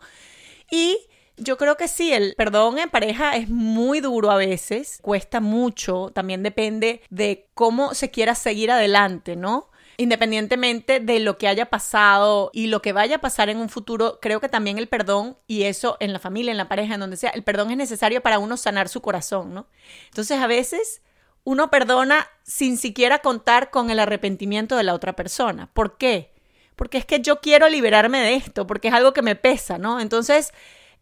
Y 0.70 0.98
yo 1.38 1.58
creo 1.58 1.78
que 1.78 1.88
sí, 1.88 2.14
el 2.14 2.34
perdón 2.36 2.78
en 2.80 2.90
pareja 2.90 3.36
es 3.36 3.50
muy 3.50 4.00
duro 4.00 4.32
a 4.32 4.38
veces, 4.38 5.00
cuesta 5.02 5.40
mucho, 5.40 6.12
también 6.14 6.44
depende 6.44 7.02
de 7.10 7.50
cómo 7.54 7.94
se 7.94 8.12
quiera 8.12 8.36
seguir 8.36 8.72
adelante, 8.72 9.36
¿no? 9.36 9.70
Independientemente 9.98 11.00
de 11.00 11.20
lo 11.20 11.38
que 11.38 11.48
haya 11.48 11.70
pasado 11.70 12.52
y 12.54 12.68
lo 12.68 12.82
que 12.82 12.94
vaya 12.94 13.18
a 13.18 13.22
pasar 13.22 13.50
en 13.50 13.58
un 13.58 13.70
futuro, 13.70 14.20
creo 14.22 14.42
que 14.42 14.50
también 14.50 14.78
el 14.78 14.88
perdón, 14.88 15.38
y 15.48 15.64
eso 15.64 15.98
en 16.00 16.14
la 16.14 16.20
familia, 16.20 16.52
en 16.52 16.58
la 16.58 16.68
pareja, 16.68 16.96
en 16.96 17.00
donde 17.00 17.18
sea, 17.18 17.30
el 17.32 17.44
perdón 17.44 17.72
es 17.72 17.78
necesario 17.78 18.22
para 18.22 18.40
uno 18.40 18.58
sanar 18.58 18.90
su 18.90 19.02
corazón, 19.02 19.54
¿no? 19.54 19.68
Entonces 20.08 20.40
a 20.40 20.48
veces 20.48 21.02
uno 21.44 21.70
perdona 21.70 22.28
sin 22.44 22.78
siquiera 22.78 23.20
contar 23.20 23.72
con 23.72 23.90
el 23.90 24.00
arrepentimiento 24.00 24.76
de 24.76 24.84
la 24.84 24.94
otra 24.94 25.16
persona. 25.16 25.70
¿Por 25.74 25.98
qué? 25.98 26.34
Porque 26.76 26.98
es 26.98 27.06
que 27.06 27.22
yo 27.22 27.40
quiero 27.40 27.70
liberarme 27.70 28.20
de 28.20 28.36
esto, 28.36 28.68
porque 28.68 28.90
es 28.90 28.94
algo 28.94 29.14
que 29.14 29.22
me 29.22 29.36
pesa, 29.36 29.78
¿no? 29.78 30.02
Entonces 30.02 30.52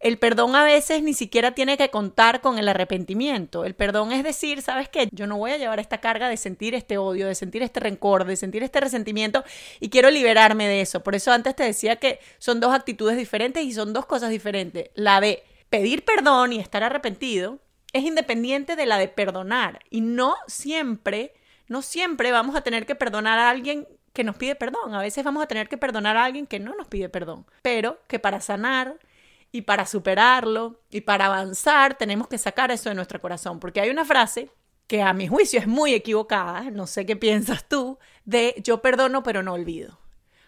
el 0.04 0.18
perdón 0.18 0.54
a 0.54 0.66
veces 0.66 1.02
ni 1.02 1.14
siquiera 1.14 1.56
tiene 1.56 1.78
que 1.78 1.90
contar 1.90 2.42
con 2.42 2.60
el 2.60 2.68
arrepentimiento. 2.68 3.64
El 3.64 3.74
perdón 3.74 4.12
es 4.12 4.22
decir, 4.22 4.62
¿sabes 4.62 4.90
qué? 4.90 5.08
Yo 5.14 5.28
no 5.28 5.38
voy 5.38 5.52
a 5.52 5.58
llevar 5.58 5.80
esta 5.80 6.00
carga 6.00 6.28
de 6.28 6.36
sentir 6.36 6.76
este 6.76 6.98
odio, 6.98 7.26
de 7.26 7.36
sentir 7.36 7.64
este 7.64 7.80
rencor, 7.80 8.26
de 8.26 8.36
sentir 8.36 8.64
este 8.64 8.82
resentimiento 8.82 9.46
y 9.80 9.90
quiero 9.90 10.12
liberarme 10.12 10.68
de 10.68 10.82
eso. 10.82 11.02
Por 11.04 11.16
eso 11.16 11.32
antes 11.32 11.56
te 11.56 11.64
decía 11.64 11.96
que 11.96 12.20
son 12.38 12.60
dos 12.60 12.74
actitudes 12.74 13.16
diferentes 13.16 13.64
y 13.64 13.72
son 13.72 13.94
dos 13.94 14.06
cosas 14.06 14.30
diferentes. 14.30 14.90
La 14.94 15.22
de 15.22 15.42
pedir 15.70 16.04
perdón 16.04 16.52
y 16.52 16.60
estar 16.60 16.84
arrepentido 16.84 17.60
es 17.94 18.04
independiente 18.04 18.76
de 18.76 18.86
la 18.86 18.98
de 18.98 19.08
perdonar 19.08 19.80
y 19.90 20.02
no 20.02 20.36
siempre, 20.48 21.34
no 21.70 21.82
siempre 21.82 22.34
vamos 22.34 22.58
a 22.58 22.62
tener 22.62 22.86
que 22.86 22.96
perdonar 22.96 23.40
a 23.40 23.50
alguien 23.50 23.88
que 24.12 24.26
nos 24.26 24.36
pide 24.36 24.56
perdón. 24.56 24.96
A 24.96 25.00
veces 25.00 25.24
vamos 25.24 25.42
a 25.42 25.48
tener 25.48 25.70
que 25.70 25.78
perdonar 25.78 26.18
a 26.18 26.26
alguien 26.26 26.46
que 26.46 26.60
no 26.60 26.76
nos 26.76 26.88
pide 26.88 27.08
perdón, 27.08 27.46
pero 27.62 28.02
que 28.08 28.20
para 28.20 28.42
sanar 28.42 28.98
y 29.54 29.62
para 29.62 29.86
superarlo 29.86 30.82
y 30.90 31.02
para 31.02 31.28
avanzar 31.28 31.96
tenemos 31.96 32.28
que 32.28 32.40
sacar 32.40 32.72
eso 32.72 32.90
de 32.90 32.96
nuestro 32.96 33.22
corazón, 33.22 33.60
porque 33.60 33.80
hay 33.80 33.92
una 33.92 34.04
frase 34.04 34.50
que 34.88 35.02
a 35.04 35.14
mi 35.14 35.28
juicio 35.28 35.60
es 35.60 35.68
muy 35.68 35.94
equivocada, 35.94 36.72
no 36.72 36.88
sé 36.88 37.06
qué 37.06 37.16
piensas 37.16 37.70
tú, 37.70 38.00
de 38.26 38.56
yo 38.64 38.82
perdono 38.82 39.24
pero 39.24 39.44
no 39.44 39.54
olvido. 39.54 40.00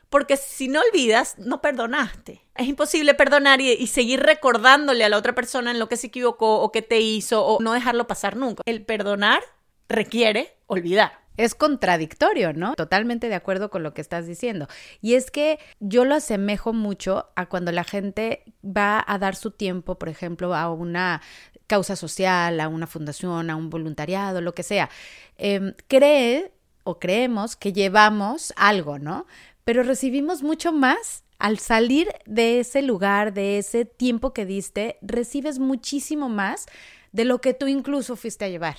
Porque 0.09 0.37
si 0.37 0.67
no 0.67 0.81
olvidas, 0.81 1.37
no 1.37 1.61
perdonaste. 1.61 2.41
Es 2.55 2.67
imposible 2.67 3.13
perdonar 3.13 3.59
y, 3.61 3.87
seguir 3.87 4.21
recordándole 4.21 5.03
a 5.03 5.09
la 5.09 5.17
otra 5.17 5.35
persona 5.35 5.71
en 5.71 5.79
lo 5.79 5.89
que 5.89 5.97
se 5.97 6.07
equivocó 6.07 6.61
o 6.61 6.71
que 6.71 6.81
te 6.81 6.99
hizo 6.99 7.45
o 7.45 7.61
no 7.61 7.73
dejarlo 7.73 8.07
pasar 8.07 8.37
nunca. 8.37 8.63
El 8.65 8.85
perdonar 8.85 9.41
requiere 9.89 10.57
olvidar. 10.67 11.24
Es 11.37 11.55
contradictorio, 11.55 12.53
¿no? 12.53 12.75
Totalmente 12.75 13.29
de 13.29 13.35
acuerdo 13.35 13.69
con 13.69 13.83
lo 13.83 13.93
que 13.93 14.01
estás 14.01 14.27
diciendo. 14.27 14.67
Y 15.01 15.15
es 15.15 15.31
que 15.31 15.59
yo 15.79 16.05
lo 16.05 16.15
asemejo 16.15 16.73
mucho 16.73 17.29
a 17.35 17.47
cuando 17.47 17.71
la 17.71 17.83
gente 17.83 18.43
va 18.63 19.03
a 19.05 19.17
dar 19.17 19.35
su 19.35 19.51
tiempo, 19.51 19.97
por 19.97 20.09
ejemplo, 20.09 20.55
a 20.55 20.71
una 20.71 21.21
causa 21.67 21.95
social, 21.95 22.59
a 22.59 22.67
una 22.67 22.87
fundación, 22.87 23.49
a 23.49 23.55
un 23.55 23.69
voluntariado, 23.69 24.41
lo 24.41 24.53
que 24.53 24.63
sea. 24.63 24.89
Em, 25.37 25.73
cree 25.87 26.51
o 26.83 26.99
creemos 26.99 27.55
que 27.55 27.73
llevamos 27.73 28.53
algo, 28.55 28.99
¿no? 28.99 29.25
Pero 29.63 29.83
recibimos 29.83 30.43
mucho 30.43 30.71
más 30.71 31.23
al 31.39 31.59
salir 31.59 32.07
de 32.25 32.59
ese 32.59 32.81
lugar, 32.81 33.33
de 33.33 33.57
ese 33.57 33.83
tiempo 33.85 34.33
que 34.33 34.45
diste, 34.45 34.97
recibes 35.01 35.59
muchísimo 35.59 36.29
más 36.29 36.67
de 37.11 37.25
lo 37.25 37.41
que 37.41 37.53
tú 37.53 37.67
incluso 37.67 38.15
fuiste 38.15 38.45
a 38.45 38.49
llevar. 38.49 38.77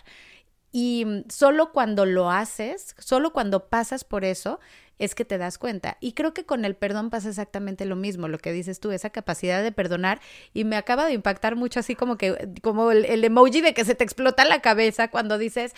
Y 0.78 1.06
mm, 1.06 1.30
solo 1.30 1.72
cuando 1.72 2.04
lo 2.04 2.30
haces, 2.30 2.94
solo 2.98 3.32
cuando 3.32 3.70
pasas 3.70 4.04
por 4.04 4.26
eso, 4.26 4.60
es 4.98 5.14
que 5.14 5.24
te 5.24 5.38
das 5.38 5.56
cuenta. 5.56 5.96
Y 6.02 6.12
creo 6.12 6.34
que 6.34 6.44
con 6.44 6.66
el 6.66 6.76
perdón 6.76 7.08
pasa 7.08 7.30
exactamente 7.30 7.86
lo 7.86 7.96
mismo, 7.96 8.28
lo 8.28 8.36
que 8.36 8.52
dices 8.52 8.78
tú, 8.78 8.90
esa 8.90 9.08
capacidad 9.08 9.62
de 9.62 9.72
perdonar. 9.72 10.20
Y 10.52 10.64
me 10.64 10.76
acaba 10.76 11.06
de 11.06 11.14
impactar 11.14 11.56
mucho 11.56 11.80
así 11.80 11.94
como 11.94 12.18
que, 12.18 12.52
como 12.60 12.90
el, 12.90 13.24
emoji 13.24 13.62
de 13.62 13.72
que 13.72 13.86
se 13.86 13.94
te 13.94 14.04
explota 14.04 14.44
la 14.44 14.60
cabeza 14.60 15.08
cuando 15.08 15.38
dices, 15.38 15.72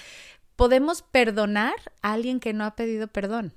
podemos 0.57 1.03
perdonar 1.03 1.77
a 2.03 2.15
alguien 2.15 2.41
que 2.41 2.53
no 2.53 2.65
ha 2.65 2.75
pedido 2.75 3.07
perdón. 3.07 3.53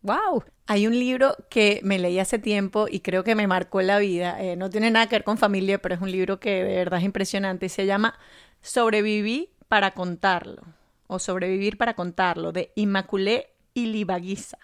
¡Wow! 0.00 0.44
Hay 0.66 0.86
un 0.86 0.98
libro 0.98 1.36
que 1.50 1.78
me 1.82 1.98
leí 1.98 2.18
hace 2.20 2.38
tiempo 2.38 2.86
y 2.90 3.00
creo 3.00 3.22
que 3.22 3.34
me 3.34 3.46
marcó 3.46 3.82
la 3.82 3.98
vida. 3.98 4.42
Eh, 4.42 4.56
no 4.56 4.70
tiene 4.70 4.90
nada 4.90 5.08
que 5.10 5.16
ver 5.16 5.24
con 5.24 5.36
familia, 5.36 5.76
pero 5.76 5.94
es 5.94 6.00
un 6.00 6.10
libro 6.10 6.40
que 6.40 6.64
de 6.64 6.76
verdad 6.76 7.00
es 7.00 7.04
impresionante 7.04 7.68
se 7.68 7.84
llama 7.84 8.18
Sobreviví 8.62 9.50
para 9.68 9.90
contarlo 9.90 10.75
o 11.06 11.18
Sobrevivir 11.18 11.76
para 11.76 11.94
contarlo 11.94 12.52
de 12.52 12.72
Immaculée 12.74 13.48
Ilibagiza. 13.74 14.58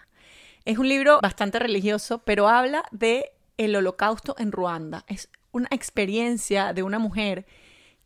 Es 0.65 0.77
un 0.77 0.87
libro 0.87 1.19
bastante 1.21 1.59
religioso, 1.59 2.19
pero 2.19 2.47
habla 2.47 2.83
de 2.91 3.31
el 3.57 3.75
holocausto 3.75 4.35
en 4.37 4.51
Ruanda. 4.51 5.03
Es 5.07 5.29
una 5.51 5.67
experiencia 5.71 6.73
de 6.73 6.83
una 6.83 6.99
mujer 6.99 7.45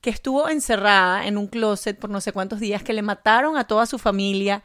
que 0.01 0.09
estuvo 0.09 0.49
encerrada 0.49 1.27
en 1.27 1.37
un 1.37 1.47
closet 1.47 1.97
por 1.97 2.09
no 2.09 2.21
sé 2.21 2.31
cuántos 2.31 2.59
días, 2.59 2.83
que 2.83 2.93
le 2.93 3.01
mataron 3.01 3.57
a 3.57 3.65
toda 3.65 3.85
su 3.85 3.97
familia, 3.97 4.63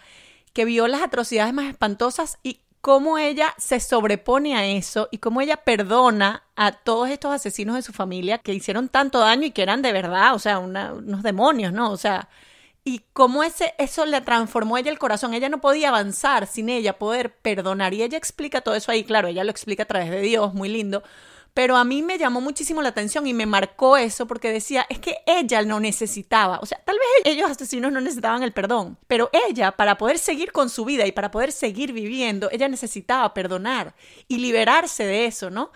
que 0.53 0.65
vio 0.65 0.89
las 0.89 1.03
atrocidades 1.03 1.55
más 1.55 1.67
espantosas 1.67 2.39
y 2.43 2.61
cómo 2.83 3.17
ella 3.17 3.55
se 3.59 3.81
sobrepone 3.81 4.57
a 4.57 4.67
eso 4.67 5.09
y 5.11 5.19
cómo 5.19 5.41
ella 5.41 5.57
perdona 5.57 6.43
a 6.57 6.73
todos 6.73 7.09
estos 7.11 7.33
asesinos 7.33 7.77
de 7.77 7.83
su 7.83 7.93
familia 7.93 8.39
que 8.39 8.53
hicieron 8.53 8.89
tanto 8.89 9.21
daño 9.21 9.47
y 9.47 9.53
que 9.53 9.63
eran 9.63 9.83
de 9.83 9.93
verdad, 9.93 10.35
o 10.35 10.39
sea, 10.39 10.59
unos 10.59 11.23
demonios, 11.23 11.73
¿no? 11.73 11.91
O 11.91 11.97
sea, 11.97 12.29
y 12.85 13.03
cómo 13.13 13.45
ese, 13.45 13.75
eso 13.79 14.05
le 14.07 14.21
transformó 14.21 14.77
a 14.77 14.81
ella 14.81 14.91
el 14.91 14.99
corazón. 14.99 15.35
Ella 15.35 15.49
no 15.49 15.61
podía 15.61 15.89
avanzar 15.89 16.47
sin 16.47 16.69
ella 16.69 16.99
poder 16.99 17.35
perdonar. 17.37 17.95
Y 17.95 18.03
ella 18.03 18.19
explica 18.19 18.61
todo 18.61 18.75
eso 18.75 18.91
ahí, 18.91 19.05
claro, 19.05 19.29
ella 19.29 19.45
lo 19.45 19.51
explica 19.51 19.85
a 19.85 19.87
través 19.87 20.11
de 20.11 20.21
Dios, 20.21 20.53
muy 20.55 20.69
lindo. 20.69 21.03
Pero 21.55 21.77
a 21.77 21.85
mí 21.85 22.03
me 22.03 22.17
llamó 22.17 22.41
muchísimo 22.41 22.81
la 22.81 22.89
atención 22.89 23.27
y 23.27 23.35
me 23.35 23.45
marcó 23.45 23.99
eso 23.99 24.27
porque 24.27 24.51
decía, 24.51 24.87
es 24.89 24.99
que 24.99 25.19
ella 25.27 25.63
no 25.63 25.81
necesitaba, 25.81 26.59
o 26.63 26.67
sea, 26.67 26.81
tal 26.83 26.97
vez 26.97 27.31
ellos 27.31 27.51
asesinos 27.51 27.93
no 27.93 28.01
necesitaban 28.01 28.43
el 28.43 28.53
perdón, 28.53 28.97
pero 29.07 29.29
ella, 29.51 29.73
para 29.73 29.99
poder 29.99 30.19
seguir 30.19 30.51
con 30.51 30.71
su 30.71 30.87
vida 30.87 31.07
y 31.07 31.13
para 31.13 31.31
poder 31.31 31.53
seguir 31.53 31.93
viviendo, 31.93 32.49
ella 32.53 32.69
necesitaba 32.69 33.35
perdonar 33.35 33.95
y 34.29 34.39
liberarse 34.39 35.05
de 35.05 35.27
eso, 35.27 35.51
¿no? 35.51 35.73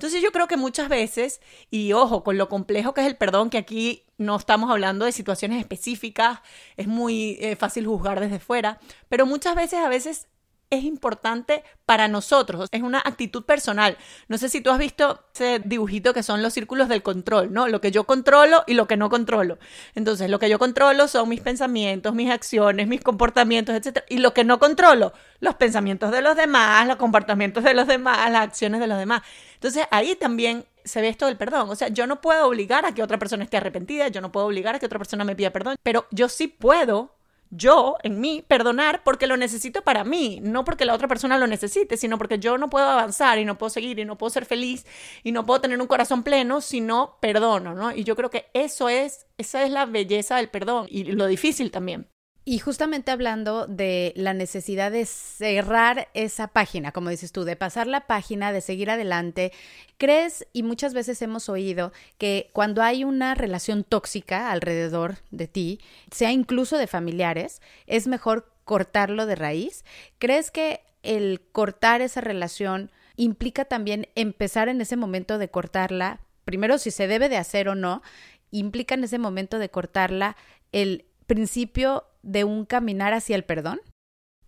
Entonces 0.00 0.22
yo 0.22 0.32
creo 0.32 0.48
que 0.48 0.56
muchas 0.56 0.88
veces, 0.88 1.42
y 1.70 1.92
ojo, 1.92 2.24
con 2.24 2.38
lo 2.38 2.48
complejo 2.48 2.94
que 2.94 3.02
es 3.02 3.06
el 3.06 3.18
perdón, 3.18 3.50
que 3.50 3.58
aquí 3.58 4.06
no 4.16 4.34
estamos 4.36 4.70
hablando 4.70 5.04
de 5.04 5.12
situaciones 5.12 5.60
específicas, 5.60 6.38
es 6.78 6.86
muy 6.86 7.36
eh, 7.38 7.54
fácil 7.54 7.86
juzgar 7.86 8.18
desde 8.18 8.38
fuera, 8.38 8.80
pero 9.10 9.26
muchas 9.26 9.54
veces 9.54 9.80
a 9.80 9.90
veces 9.90 10.26
es 10.70 10.84
importante 10.84 11.64
para 11.84 12.06
nosotros, 12.06 12.68
es 12.70 12.82
una 12.82 13.00
actitud 13.00 13.44
personal. 13.44 13.98
No 14.28 14.38
sé 14.38 14.48
si 14.48 14.60
tú 14.60 14.70
has 14.70 14.78
visto 14.78 15.24
ese 15.34 15.60
dibujito 15.64 16.14
que 16.14 16.22
son 16.22 16.42
los 16.42 16.52
círculos 16.52 16.88
del 16.88 17.02
control, 17.02 17.52
¿no? 17.52 17.66
Lo 17.66 17.80
que 17.80 17.90
yo 17.90 18.04
controlo 18.04 18.62
y 18.68 18.74
lo 18.74 18.86
que 18.86 18.96
no 18.96 19.10
controlo. 19.10 19.58
Entonces, 19.96 20.30
lo 20.30 20.38
que 20.38 20.48
yo 20.48 20.60
controlo 20.60 21.08
son 21.08 21.28
mis 21.28 21.40
pensamientos, 21.40 22.14
mis 22.14 22.30
acciones, 22.30 22.86
mis 22.86 23.00
comportamientos, 23.00 23.74
etc. 23.74 24.04
Y 24.08 24.18
lo 24.18 24.32
que 24.32 24.44
no 24.44 24.60
controlo, 24.60 25.12
los 25.40 25.56
pensamientos 25.56 26.12
de 26.12 26.22
los 26.22 26.36
demás, 26.36 26.86
los 26.86 26.96
comportamientos 26.96 27.64
de 27.64 27.74
los 27.74 27.88
demás, 27.88 28.30
las 28.30 28.42
acciones 28.42 28.80
de 28.80 28.86
los 28.86 28.98
demás. 28.98 29.22
Entonces, 29.54 29.86
ahí 29.90 30.14
también 30.14 30.64
se 30.84 31.00
ve 31.00 31.08
esto 31.08 31.26
del 31.26 31.36
perdón. 31.36 31.68
O 31.68 31.74
sea, 31.74 31.88
yo 31.88 32.06
no 32.06 32.20
puedo 32.20 32.46
obligar 32.46 32.86
a 32.86 32.94
que 32.94 33.02
otra 33.02 33.18
persona 33.18 33.42
esté 33.42 33.56
arrepentida, 33.56 34.08
yo 34.08 34.20
no 34.20 34.30
puedo 34.30 34.46
obligar 34.46 34.76
a 34.76 34.78
que 34.78 34.86
otra 34.86 34.98
persona 34.98 35.24
me 35.24 35.34
pida 35.34 35.50
perdón, 35.50 35.76
pero 35.82 36.06
yo 36.10 36.28
sí 36.28 36.46
puedo 36.46 37.14
yo, 37.50 37.96
en 38.02 38.20
mí, 38.20 38.44
perdonar 38.46 39.02
porque 39.04 39.26
lo 39.26 39.36
necesito 39.36 39.82
para 39.82 40.04
mí, 40.04 40.40
no 40.42 40.64
porque 40.64 40.84
la 40.84 40.94
otra 40.94 41.08
persona 41.08 41.38
lo 41.38 41.46
necesite, 41.46 41.96
sino 41.96 42.16
porque 42.16 42.38
yo 42.38 42.58
no 42.58 42.70
puedo 42.70 42.86
avanzar 42.86 43.38
y 43.38 43.44
no 43.44 43.58
puedo 43.58 43.70
seguir 43.70 43.98
y 43.98 44.04
no 44.04 44.16
puedo 44.16 44.30
ser 44.30 44.46
feliz 44.46 44.86
y 45.24 45.32
no 45.32 45.44
puedo 45.44 45.60
tener 45.60 45.80
un 45.80 45.86
corazón 45.86 46.22
pleno 46.22 46.60
si 46.60 46.80
no 46.80 47.18
perdono, 47.20 47.74
¿no? 47.74 47.92
Y 47.92 48.04
yo 48.04 48.16
creo 48.16 48.30
que 48.30 48.46
eso 48.54 48.88
es, 48.88 49.26
esa 49.38 49.64
es 49.64 49.70
la 49.70 49.86
belleza 49.86 50.36
del 50.36 50.48
perdón 50.48 50.86
y 50.88 51.04
lo 51.04 51.26
difícil 51.26 51.70
también. 51.70 52.06
Y 52.50 52.58
justamente 52.58 53.12
hablando 53.12 53.68
de 53.68 54.12
la 54.16 54.34
necesidad 54.34 54.90
de 54.90 55.06
cerrar 55.06 56.08
esa 56.14 56.48
página, 56.48 56.90
como 56.90 57.08
dices 57.08 57.30
tú, 57.30 57.44
de 57.44 57.54
pasar 57.54 57.86
la 57.86 58.08
página, 58.08 58.50
de 58.50 58.60
seguir 58.60 58.90
adelante, 58.90 59.52
¿crees, 59.98 60.48
y 60.52 60.64
muchas 60.64 60.92
veces 60.92 61.22
hemos 61.22 61.48
oído, 61.48 61.92
que 62.18 62.50
cuando 62.52 62.82
hay 62.82 63.04
una 63.04 63.36
relación 63.36 63.84
tóxica 63.84 64.50
alrededor 64.50 65.18
de 65.30 65.46
ti, 65.46 65.80
sea 66.10 66.32
incluso 66.32 66.76
de 66.76 66.88
familiares, 66.88 67.62
es 67.86 68.08
mejor 68.08 68.52
cortarlo 68.64 69.26
de 69.26 69.36
raíz? 69.36 69.84
¿Crees 70.18 70.50
que 70.50 70.80
el 71.04 71.42
cortar 71.52 72.00
esa 72.00 72.20
relación 72.20 72.90
implica 73.14 73.64
también 73.64 74.08
empezar 74.16 74.68
en 74.68 74.80
ese 74.80 74.96
momento 74.96 75.38
de 75.38 75.50
cortarla? 75.50 76.18
Primero, 76.44 76.78
si 76.78 76.90
se 76.90 77.06
debe 77.06 77.28
de 77.28 77.36
hacer 77.36 77.68
o 77.68 77.76
no, 77.76 78.02
implica 78.50 78.96
en 78.96 79.04
ese 79.04 79.18
momento 79.18 79.60
de 79.60 79.68
cortarla 79.68 80.36
el 80.72 81.04
principio 81.30 82.04
de 82.22 82.42
un 82.42 82.64
caminar 82.64 83.12
hacia 83.12 83.36
el 83.36 83.44
perdón? 83.44 83.80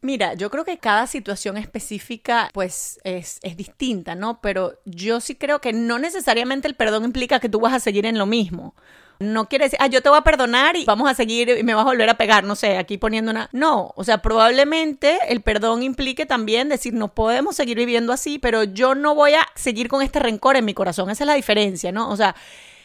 Mira, 0.01 0.35
yo 0.35 0.51
creo 0.51 0.65
que 0.65 0.79
cada 0.79 1.07
situación 1.07 1.57
específica 1.57 2.51
pues 2.53 2.99
es, 3.05 3.39
es, 3.43 3.57
distinta, 3.57 4.17
¿no? 4.17 4.41
Pero 4.41 4.81
yo 4.85 5.21
sí 5.21 5.37
creo 5.37 5.61
que 5.61 5.73
no 5.73 6.01
necesariamente 6.01 6.67
el 6.67 6.75
perdón 6.75 7.05
implica 7.05 7.39
que 7.39 7.49
tú 7.49 7.61
vas 7.61 7.73
a 7.73 7.79
seguir 7.79 8.05
en 8.05 8.19
lo 8.19 8.27
mismo. 8.27 8.75
No 9.21 9.49
quiere 9.49 9.67
decir, 9.67 9.79
ah, 9.81 9.87
yo 9.87 10.03
te 10.03 10.09
voy 10.09 10.19
a 10.19 10.23
perdonar 10.23 10.75
y 10.75 10.85
vamos 10.85 11.09
a 11.09 11.15
seguir 11.15 11.51
y 11.51 11.63
me 11.63 11.75
vas 11.75 11.83
a 11.83 11.91
volver 11.91 12.11
a 12.11 12.19
pegar, 12.19 12.43
no 12.43 12.57
sé, 12.57 12.77
aquí 12.79 12.99
poniendo 12.99 13.31
una... 13.31 13.49
No, 13.53 13.93
o 13.95 14.03
sea, 14.03 14.19
probablemente 14.19 15.21
el 15.29 15.41
perdón 15.41 15.85
implique 15.85 16.27
también 16.27 16.69
decir, 16.69 16.95
no 16.95 17.15
podemos 17.15 17.55
seguir 17.55 17.77
viviendo 17.77 18.13
así, 18.13 18.41
pero 18.41 18.65
yo 18.65 18.97
no 18.97 19.15
voy 19.15 19.35
a 19.35 19.47
seguir 19.55 19.87
con 19.87 20.03
este 20.03 20.19
rencor 20.19 20.57
en 20.57 20.65
mi 20.65 20.75
corazón. 20.75 21.11
Esa 21.11 21.23
es 21.23 21.29
la 21.29 21.35
diferencia, 21.35 21.93
¿no? 21.93 22.11
O 22.11 22.17
sea, 22.17 22.35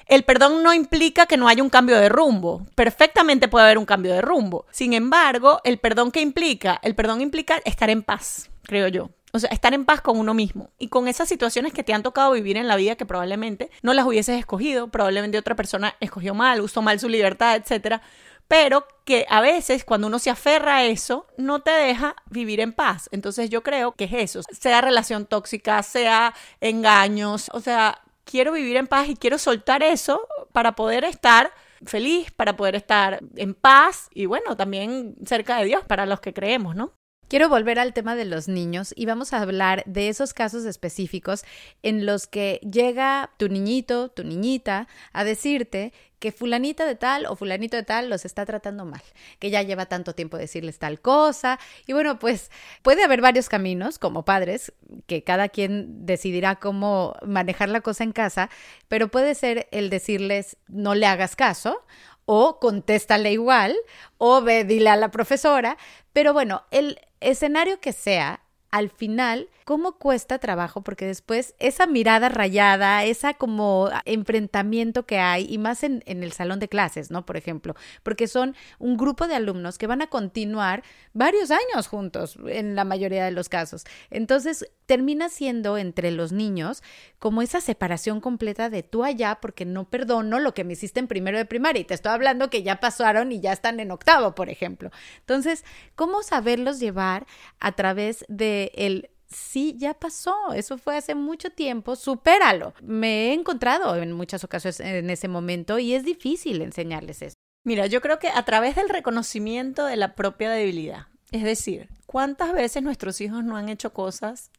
el 0.07 0.23
perdón 0.23 0.63
no 0.63 0.73
implica 0.73 1.25
que 1.25 1.37
no 1.37 1.47
haya 1.47 1.63
un 1.63 1.69
cambio 1.69 1.97
de 1.97 2.09
rumbo. 2.09 2.65
Perfectamente 2.75 3.47
puede 3.47 3.65
haber 3.65 3.77
un 3.77 3.85
cambio 3.85 4.13
de 4.13 4.21
rumbo. 4.21 4.65
Sin 4.71 4.93
embargo, 4.93 5.59
el 5.63 5.79
perdón 5.79 6.11
que 6.11 6.21
implica, 6.21 6.79
el 6.83 6.95
perdón 6.95 7.21
implica 7.21 7.61
estar 7.65 7.89
en 7.89 8.03
paz, 8.03 8.49
creo 8.63 8.87
yo. 8.87 9.09
O 9.33 9.39
sea, 9.39 9.49
estar 9.49 9.73
en 9.73 9.85
paz 9.85 10.01
con 10.01 10.17
uno 10.17 10.33
mismo 10.33 10.71
y 10.79 10.87
con 10.87 11.07
esas 11.07 11.27
situaciones 11.27 11.73
que 11.73 11.83
te 11.83 11.93
han 11.93 12.01
tocado 12.01 12.31
vivir 12.31 12.55
en 12.57 12.67
la 12.67 12.77
vida 12.77 12.95
que 12.95 13.05
probablemente 13.05 13.69
no 13.83 13.93
las 13.93 14.05
hubieses 14.05 14.39
escogido, 14.39 14.87
probablemente 14.87 15.37
otra 15.37 15.55
persona 15.55 15.95
escogió 15.99 16.33
mal, 16.33 16.61
usó 16.61 16.81
mal 16.81 16.99
su 16.99 17.09
libertad, 17.09 17.57
etcétera, 17.57 18.01
pero 18.47 18.87
que 19.03 19.25
a 19.29 19.41
veces 19.41 19.83
cuando 19.83 20.07
uno 20.07 20.19
se 20.19 20.29
aferra 20.29 20.77
a 20.77 20.85
eso, 20.85 21.27
no 21.37 21.59
te 21.59 21.71
deja 21.71 22.15
vivir 22.29 22.61
en 22.61 22.71
paz. 22.71 23.09
Entonces 23.11 23.49
yo 23.49 23.63
creo 23.63 23.91
que 23.91 24.05
es 24.05 24.13
eso, 24.13 24.41
sea 24.57 24.79
relación 24.81 25.25
tóxica, 25.25 25.83
sea 25.83 26.33
engaños, 26.61 27.49
o 27.53 27.59
sea, 27.59 28.01
quiero 28.29 28.51
vivir 28.51 28.77
en 28.77 28.87
paz 28.87 29.09
y 29.09 29.15
quiero 29.15 29.37
soltar 29.37 29.81
eso 29.81 30.27
para 30.51 30.73
poder 30.73 31.03
estar 31.03 31.51
feliz, 31.85 32.31
para 32.31 32.55
poder 32.55 32.75
estar 32.75 33.19
en 33.35 33.53
paz 33.53 34.09
y 34.13 34.25
bueno, 34.25 34.55
también 34.57 35.15
cerca 35.25 35.57
de 35.57 35.65
Dios 35.65 35.85
para 35.85 36.05
los 36.05 36.19
que 36.19 36.33
creemos, 36.33 36.75
¿no? 36.75 36.93
Quiero 37.27 37.49
volver 37.49 37.77
al 37.77 37.93
tema 37.93 38.15
de 38.15 38.23
los 38.23 38.47
niños 38.47 38.93
y 38.95 39.05
vamos 39.05 39.33
a 39.33 39.41
hablar 39.41 39.83
de 39.85 40.07
esos 40.07 40.33
casos 40.33 40.63
específicos 40.63 41.43
en 41.83 42.05
los 42.05 42.25
que 42.25 42.61
llega 42.63 43.31
tu 43.35 43.49
niñito, 43.49 44.07
tu 44.07 44.23
niñita, 44.23 44.87
a 45.11 45.25
decirte 45.25 45.91
que 46.19 46.31
fulanita 46.31 46.85
de 46.85 46.95
tal 46.95 47.25
o 47.25 47.35
fulanito 47.35 47.75
de 47.75 47.83
tal 47.83 48.09
los 48.09 48.23
está 48.23 48.45
tratando 48.45 48.85
mal, 48.85 49.01
que 49.39 49.49
ya 49.49 49.61
lleva 49.61 49.87
tanto 49.87 50.15
tiempo 50.15 50.37
decirles 50.37 50.79
tal 50.79 51.01
cosa. 51.01 51.59
Y 51.85 51.91
bueno, 51.91 52.17
pues 52.17 52.49
puede 52.81 53.03
haber 53.03 53.19
varios 53.19 53.49
caminos 53.49 53.99
como 53.99 54.23
padres, 54.23 54.71
que 55.05 55.25
cada 55.25 55.49
quien 55.49 56.05
decidirá 56.05 56.55
cómo 56.55 57.17
manejar 57.25 57.67
la 57.67 57.81
cosa 57.81 58.05
en 58.05 58.13
casa, 58.13 58.49
pero 58.87 59.09
puede 59.09 59.35
ser 59.35 59.67
el 59.71 59.89
decirles 59.89 60.55
no 60.69 60.95
le 60.95 61.05
hagas 61.05 61.35
caso 61.35 61.83
o 62.29 62.59
contéstale 62.59 63.31
igual, 63.31 63.75
o 64.17 64.41
ve, 64.41 64.65
dile 64.65 64.89
a 64.89 64.97
la 64.97 65.11
profesora. 65.11 65.77
Pero 66.11 66.33
bueno, 66.33 66.63
el 66.71 66.99
escenario 67.19 67.79
que 67.79 67.93
sea, 67.93 68.41
al 68.71 68.89
final, 68.89 69.49
¿cómo 69.67 69.97
cuesta 69.97 70.39
trabajo? 70.39 70.79
Porque 70.81 71.05
después 71.05 71.53
esa 71.59 71.87
mirada 71.87 72.29
rayada, 72.29 73.03
esa 73.03 73.33
como 73.33 73.89
enfrentamiento 74.05 75.05
que 75.05 75.19
hay, 75.19 75.45
y 75.49 75.57
más 75.57 75.83
en, 75.83 76.01
el 76.05 76.31
salón 76.31 76.59
de 76.59 76.69
clases, 76.69 77.11
¿no? 77.11 77.25
Por 77.25 77.35
ejemplo, 77.35 77.75
porque 78.01 78.29
son 78.29 78.55
un 78.79 78.95
grupo 78.95 79.27
de 79.27 79.35
alumnos 79.35 79.77
que 79.77 79.85
van 79.85 80.01
a 80.01 80.07
continuar 80.07 80.83
varios 81.11 81.51
años 81.51 81.87
juntos, 81.89 82.39
en 82.47 82.77
la 82.77 82.85
mayoría 82.85 83.25
de 83.25 83.31
los 83.31 83.49
casos. 83.49 83.83
Entonces, 84.09 84.71
termina 84.85 85.27
siendo 85.27 85.77
entre 85.77 86.11
los 86.11 86.31
niños 86.31 86.81
como 87.19 87.41
esa 87.41 87.59
separación 87.59 88.21
completa 88.21 88.69
de 88.69 88.83
tú 88.83 89.03
allá, 89.03 89.39
porque 89.41 89.65
no 89.65 89.89
perdono 89.89 90.39
lo 90.39 90.53
que 90.53 90.63
me 90.63 90.73
hiciste 90.73 91.01
en 91.01 91.09
primero 91.09 91.37
de 91.37 91.45
primaria, 91.45 91.81
y 91.81 91.83
te 91.83 91.93
estoy 91.93 92.13
hablando 92.13 92.49
que 92.49 92.63
ya 92.63 92.79
pasaron 92.79 93.33
y 93.33 93.41
ya 93.41 93.51
están 93.51 93.81
en 93.81 93.91
octavo, 93.91 94.33
por 94.33 94.49
ejemplo. 94.49 94.91
Entonces, 95.19 95.65
¿cómo 95.95 96.23
saberlos 96.23 96.79
llevar 96.79 97.27
a 97.59 97.73
través 97.73 98.23
de 98.29 98.71
el 98.75 99.09
sí, 99.27 99.75
ya 99.77 99.93
pasó, 99.93 100.53
eso 100.53 100.77
fue 100.77 100.97
hace 100.97 101.15
mucho 101.15 101.49
tiempo, 101.49 101.95
supéralo. 101.95 102.73
Me 102.81 103.29
he 103.29 103.33
encontrado 103.33 103.95
en 103.95 104.11
muchas 104.13 104.43
ocasiones 104.43 104.79
en 104.79 105.09
ese 105.09 105.27
momento 105.27 105.79
y 105.79 105.93
es 105.93 106.03
difícil 106.03 106.61
enseñarles 106.61 107.21
eso. 107.21 107.35
Mira, 107.63 107.85
yo 107.87 108.01
creo 108.01 108.19
que 108.19 108.29
a 108.29 108.45
través 108.45 108.75
del 108.75 108.89
reconocimiento 108.89 109.85
de 109.85 109.97
la 109.97 110.15
propia 110.15 110.49
debilidad, 110.51 111.07
es 111.31 111.43
decir, 111.43 111.89
¿cuántas 112.05 112.53
veces 112.53 112.81
nuestros 112.81 113.19
hijos 113.19 113.43
no 113.43 113.57
han 113.57 113.67
hecho 113.67 113.93
cosas 113.93 114.51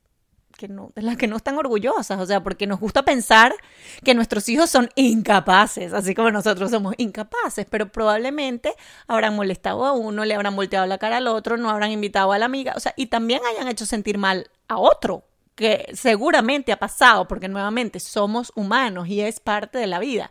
no, 0.67 0.91
de 0.97 1.03
las 1.03 1.17
que 1.17 1.29
no 1.29 1.37
están 1.37 1.57
orgullosas, 1.57 2.19
o 2.19 2.27
sea, 2.27 2.43
porque 2.43 2.67
nos 2.67 2.81
gusta 2.81 3.05
pensar 3.05 3.55
que 4.03 4.15
nuestros 4.15 4.49
hijos 4.49 4.69
son 4.69 4.89
incapaces, 4.97 5.93
así 5.93 6.17
como 6.17 6.33
nosotros 6.33 6.73
somos 6.73 6.95
incapaces, 6.97 7.67
pero 7.71 7.93
probablemente 7.93 8.75
habrán 9.07 9.37
molestado 9.37 9.85
a 9.85 9.93
uno, 9.93 10.25
le 10.25 10.35
habrán 10.35 10.57
volteado 10.57 10.87
la 10.87 10.99
cara 10.99 11.19
al 11.19 11.29
otro, 11.29 11.57
no 11.57 11.71
habrán 11.71 11.93
invitado 11.93 12.33
a 12.33 12.39
la 12.39 12.47
amiga, 12.47 12.73
o 12.77 12.81
sea, 12.81 12.95
y 12.97 13.07
también 13.07 13.41
hayan 13.55 13.69
hecho 13.69 13.87
sentir 13.87 14.19
mal 14.19 14.51
a 14.67 14.79
otro, 14.79 15.23
que 15.55 15.91
seguramente 15.93 16.73
ha 16.73 16.79
pasado, 16.79 17.29
porque 17.29 17.49
nuevamente 17.49 18.01
somos 18.01 18.53
humanos 18.55 19.09
y 19.09 19.21
es 19.21 19.41
parte 19.41 19.79
de 19.79 19.87
la 19.87 19.99
vida. 19.99 20.31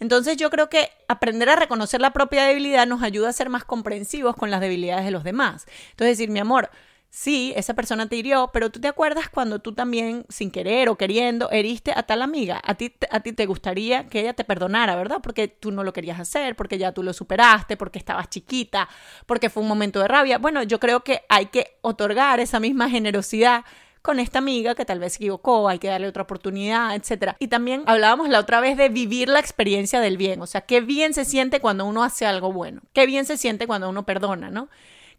Entonces 0.00 0.36
yo 0.36 0.50
creo 0.50 0.68
que 0.68 0.90
aprender 1.08 1.48
a 1.48 1.56
reconocer 1.56 2.00
la 2.00 2.12
propia 2.12 2.44
debilidad 2.44 2.86
nos 2.86 3.02
ayuda 3.02 3.28
a 3.28 3.32
ser 3.32 3.48
más 3.48 3.64
comprensivos 3.64 4.34
con 4.36 4.50
las 4.50 4.60
debilidades 4.60 5.04
de 5.04 5.12
los 5.12 5.24
demás. 5.24 5.66
Entonces 5.90 6.18
decir, 6.18 6.30
mi 6.30 6.40
amor, 6.40 6.70
sí, 7.14 7.52
esa 7.54 7.74
persona 7.74 8.08
te 8.08 8.16
hirió, 8.16 8.50
pero 8.52 8.70
tú 8.70 8.80
te 8.80 8.88
acuerdas 8.88 9.28
cuando 9.28 9.60
tú 9.60 9.72
también, 9.72 10.26
sin 10.28 10.50
querer 10.50 10.88
o 10.88 10.96
queriendo, 10.96 11.48
heriste 11.52 11.92
a 11.94 12.02
tal 12.02 12.22
amiga. 12.22 12.60
A 12.64 12.74
ti, 12.74 12.92
a 13.08 13.20
ti 13.20 13.32
te 13.32 13.46
gustaría 13.46 14.08
que 14.08 14.20
ella 14.20 14.34
te 14.34 14.42
perdonara, 14.42 14.96
¿verdad? 14.96 15.18
Porque 15.22 15.46
tú 15.46 15.70
no 15.70 15.84
lo 15.84 15.92
querías 15.92 16.18
hacer, 16.18 16.56
porque 16.56 16.76
ya 16.76 16.90
tú 16.90 17.04
lo 17.04 17.12
superaste, 17.12 17.76
porque 17.76 18.00
estabas 18.00 18.30
chiquita, 18.30 18.88
porque 19.26 19.48
fue 19.48 19.62
un 19.62 19.68
momento 19.68 20.00
de 20.00 20.08
rabia. 20.08 20.38
Bueno, 20.38 20.64
yo 20.64 20.80
creo 20.80 21.04
que 21.04 21.22
hay 21.28 21.46
que 21.46 21.78
otorgar 21.82 22.40
esa 22.40 22.58
misma 22.58 22.90
generosidad 22.90 23.64
con 24.02 24.18
esta 24.18 24.40
amiga 24.40 24.74
que 24.74 24.84
tal 24.84 24.98
vez 24.98 25.12
se 25.12 25.18
equivocó, 25.18 25.68
hay 25.68 25.78
que 25.78 25.88
darle 25.88 26.08
otra 26.08 26.24
oportunidad, 26.24 26.96
etc. 26.96 27.36
Y 27.38 27.46
también 27.46 27.84
hablábamos 27.86 28.28
la 28.28 28.40
otra 28.40 28.60
vez 28.60 28.76
de 28.76 28.88
vivir 28.88 29.28
la 29.28 29.38
experiencia 29.38 30.00
del 30.00 30.16
bien, 30.18 30.42
o 30.42 30.46
sea, 30.46 30.62
qué 30.62 30.80
bien 30.80 31.14
se 31.14 31.24
siente 31.24 31.60
cuando 31.60 31.86
uno 31.86 32.02
hace 32.02 32.26
algo 32.26 32.52
bueno, 32.52 32.82
qué 32.92 33.06
bien 33.06 33.24
se 33.24 33.38
siente 33.38 33.66
cuando 33.66 33.88
uno 33.88 34.04
perdona, 34.04 34.50
¿no? 34.50 34.68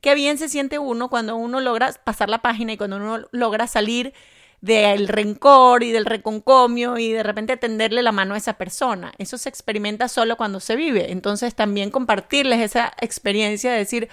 Qué 0.05 0.13
bien 0.13 0.37
se 0.37 0.49
siente 0.49 0.77
uno 0.77 1.09
cuando 1.09 1.35
uno 1.35 1.59
logra 1.61 1.91
pasar 2.03 2.29
la 2.29 2.37
página 2.37 2.73
y 2.73 2.77
cuando 2.77 2.97
uno 2.97 3.27
logra 3.31 3.65
salir 3.65 4.13
del 4.61 5.07
rencor 5.07 5.81
y 5.81 5.91
del 5.91 6.05
reconcomio 6.05 6.99
y 6.99 7.11
de 7.11 7.23
repente 7.23 7.57
tenderle 7.57 8.03
la 8.03 8.11
mano 8.11 8.35
a 8.35 8.37
esa 8.37 8.53
persona. 8.53 9.13
Eso 9.17 9.39
se 9.39 9.49
experimenta 9.49 10.07
solo 10.07 10.37
cuando 10.37 10.59
se 10.59 10.75
vive. 10.75 11.11
Entonces 11.11 11.55
también 11.55 11.89
compartirles 11.89 12.61
esa 12.61 12.93
experiencia 13.01 13.71
de 13.71 13.79
decir, 13.79 14.07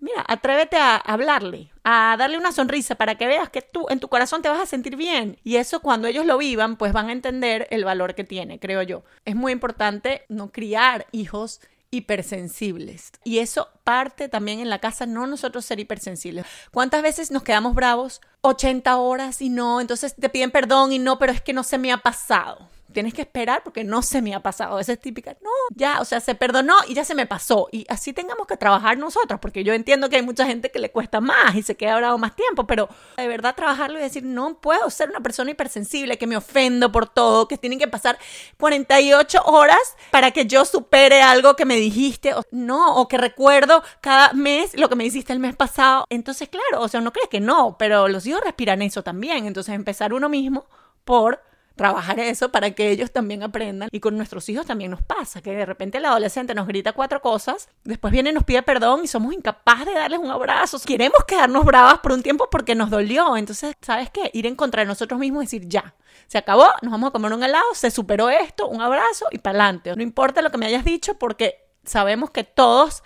mira, 0.00 0.24
atrévete 0.26 0.78
a 0.78 0.96
hablarle, 0.96 1.70
a 1.84 2.16
darle 2.18 2.38
una 2.38 2.50
sonrisa 2.50 2.96
para 2.96 3.14
que 3.14 3.28
veas 3.28 3.48
que 3.48 3.62
tú 3.62 3.86
en 3.88 4.00
tu 4.00 4.08
corazón 4.08 4.42
te 4.42 4.48
vas 4.48 4.60
a 4.60 4.66
sentir 4.66 4.96
bien. 4.96 5.38
Y 5.44 5.58
eso 5.58 5.78
cuando 5.78 6.08
ellos 6.08 6.26
lo 6.26 6.38
vivan, 6.38 6.74
pues 6.74 6.92
van 6.92 7.08
a 7.08 7.12
entender 7.12 7.68
el 7.70 7.84
valor 7.84 8.16
que 8.16 8.24
tiene, 8.24 8.58
creo 8.58 8.82
yo. 8.82 9.04
Es 9.24 9.36
muy 9.36 9.52
importante 9.52 10.24
no 10.28 10.50
criar 10.50 11.06
hijos 11.12 11.60
hipersensibles. 11.96 13.12
Y 13.24 13.38
eso 13.38 13.68
parte 13.84 14.28
también 14.28 14.60
en 14.60 14.70
la 14.70 14.78
casa, 14.78 15.06
no 15.06 15.26
nosotros 15.26 15.64
ser 15.64 15.80
hipersensibles. 15.80 16.46
¿Cuántas 16.70 17.02
veces 17.02 17.30
nos 17.30 17.42
quedamos 17.42 17.74
bravos 17.74 18.20
80 18.42 18.96
horas 18.96 19.42
y 19.42 19.48
no? 19.48 19.80
Entonces 19.80 20.14
te 20.14 20.28
piden 20.28 20.50
perdón 20.50 20.92
y 20.92 20.98
no, 20.98 21.18
pero 21.18 21.32
es 21.32 21.40
que 21.40 21.52
no 21.52 21.62
se 21.62 21.78
me 21.78 21.92
ha 21.92 21.98
pasado 21.98 22.75
tienes 22.96 23.12
que 23.12 23.20
esperar 23.20 23.62
porque 23.62 23.84
no 23.84 24.00
se 24.00 24.22
me 24.22 24.34
ha 24.34 24.40
pasado. 24.40 24.80
Esa 24.80 24.94
es 24.94 24.98
típica. 24.98 25.36
No, 25.42 25.50
ya, 25.74 26.00
o 26.00 26.06
sea, 26.06 26.18
se 26.18 26.34
perdonó 26.34 26.72
y 26.88 26.94
ya 26.94 27.04
se 27.04 27.14
me 27.14 27.26
pasó. 27.26 27.68
Y 27.70 27.84
así 27.90 28.14
tengamos 28.14 28.46
que 28.46 28.56
trabajar 28.56 28.96
nosotros, 28.96 29.38
porque 29.38 29.64
yo 29.64 29.74
entiendo 29.74 30.08
que 30.08 30.16
hay 30.16 30.22
mucha 30.22 30.46
gente 30.46 30.70
que 30.70 30.78
le 30.78 30.90
cuesta 30.90 31.20
más 31.20 31.54
y 31.56 31.62
se 31.62 31.76
queda 31.76 31.98
bravo 31.98 32.16
más 32.16 32.34
tiempo, 32.34 32.66
pero 32.66 32.88
de 33.18 33.28
verdad 33.28 33.54
trabajarlo 33.54 33.98
y 33.98 34.02
decir, 34.02 34.24
no 34.24 34.62
puedo 34.62 34.88
ser 34.88 35.10
una 35.10 35.20
persona 35.20 35.50
hipersensible, 35.50 36.16
que 36.16 36.26
me 36.26 36.38
ofendo 36.38 36.90
por 36.90 37.06
todo, 37.06 37.48
que 37.48 37.58
tienen 37.58 37.78
que 37.78 37.86
pasar 37.86 38.18
48 38.56 39.42
horas 39.44 39.76
para 40.10 40.30
que 40.30 40.46
yo 40.46 40.64
supere 40.64 41.20
algo 41.20 41.54
que 41.54 41.66
me 41.66 41.76
dijiste, 41.76 42.32
o, 42.32 42.44
no, 42.50 42.96
o 42.96 43.08
que 43.08 43.18
recuerdo 43.18 43.82
cada 44.00 44.32
mes 44.32 44.72
lo 44.74 44.88
que 44.88 44.96
me 44.96 45.04
hiciste 45.04 45.34
el 45.34 45.38
mes 45.38 45.54
pasado. 45.54 46.06
Entonces, 46.08 46.48
claro, 46.48 46.82
o 46.82 46.88
sea, 46.88 47.02
no 47.02 47.12
crees 47.12 47.28
que 47.28 47.40
no, 47.40 47.76
pero 47.78 48.08
los 48.08 48.24
hijos 48.24 48.40
respiran 48.40 48.80
eso 48.80 49.02
también. 49.02 49.44
Entonces, 49.44 49.74
empezar 49.74 50.14
uno 50.14 50.30
mismo 50.30 50.64
por 51.04 51.45
trabajar 51.76 52.18
eso 52.18 52.50
para 52.50 52.72
que 52.72 52.90
ellos 52.90 53.12
también 53.12 53.42
aprendan. 53.42 53.88
Y 53.92 54.00
con 54.00 54.16
nuestros 54.16 54.48
hijos 54.48 54.66
también 54.66 54.90
nos 54.90 55.02
pasa, 55.02 55.42
que 55.42 55.52
de 55.52 55.66
repente 55.66 55.98
el 55.98 56.06
adolescente 56.06 56.54
nos 56.54 56.66
grita 56.66 56.92
cuatro 56.92 57.20
cosas, 57.20 57.68
después 57.84 58.12
viene 58.12 58.30
y 58.30 58.32
nos 58.32 58.44
pide 58.44 58.62
perdón 58.62 59.02
y 59.04 59.06
somos 59.06 59.32
incapaces 59.32 59.86
de 59.86 59.94
darles 59.94 60.18
un 60.18 60.30
abrazo. 60.30 60.78
Queremos 60.84 61.24
quedarnos 61.26 61.64
bravas 61.64 61.98
por 61.98 62.12
un 62.12 62.22
tiempo 62.22 62.48
porque 62.50 62.74
nos 62.74 62.90
dolió. 62.90 63.36
Entonces, 63.36 63.74
¿sabes 63.82 64.10
qué? 64.10 64.30
Ir 64.32 64.46
en 64.46 64.56
contra 64.56 64.82
de 64.82 64.86
nosotros 64.86 65.20
mismos 65.20 65.42
y 65.42 65.46
decir, 65.46 65.68
ya, 65.68 65.94
se 66.26 66.38
acabó, 66.38 66.66
nos 66.82 66.90
vamos 66.90 67.08
a 67.08 67.12
comer 67.12 67.32
un 67.32 67.42
helado, 67.42 67.66
se 67.74 67.90
superó 67.90 68.30
esto, 68.30 68.68
un 68.68 68.80
abrazo 68.80 69.26
y 69.30 69.38
para 69.38 69.60
adelante. 69.60 69.94
No 69.94 70.02
importa 70.02 70.42
lo 70.42 70.50
que 70.50 70.58
me 70.58 70.66
hayas 70.66 70.84
dicho 70.84 71.18
porque 71.18 71.66
sabemos 71.84 72.30
que 72.30 72.44
todos 72.44 73.02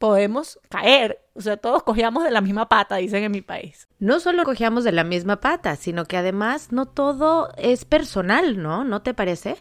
podemos 0.00 0.58
caer. 0.70 1.20
O 1.34 1.42
sea, 1.42 1.58
todos 1.58 1.82
cogíamos 1.82 2.24
de 2.24 2.30
la 2.30 2.40
misma 2.40 2.70
pata, 2.70 2.96
dicen 2.96 3.22
en 3.22 3.30
mi 3.30 3.42
país. 3.42 3.86
No 3.98 4.18
solo 4.18 4.44
cogíamos 4.44 4.82
de 4.82 4.92
la 4.92 5.04
misma 5.04 5.40
pata, 5.40 5.76
sino 5.76 6.06
que 6.06 6.16
además 6.16 6.72
no 6.72 6.86
todo 6.86 7.52
es 7.58 7.84
personal, 7.84 8.60
¿no? 8.60 8.82
¿No 8.82 9.02
te 9.02 9.12
parece? 9.12 9.58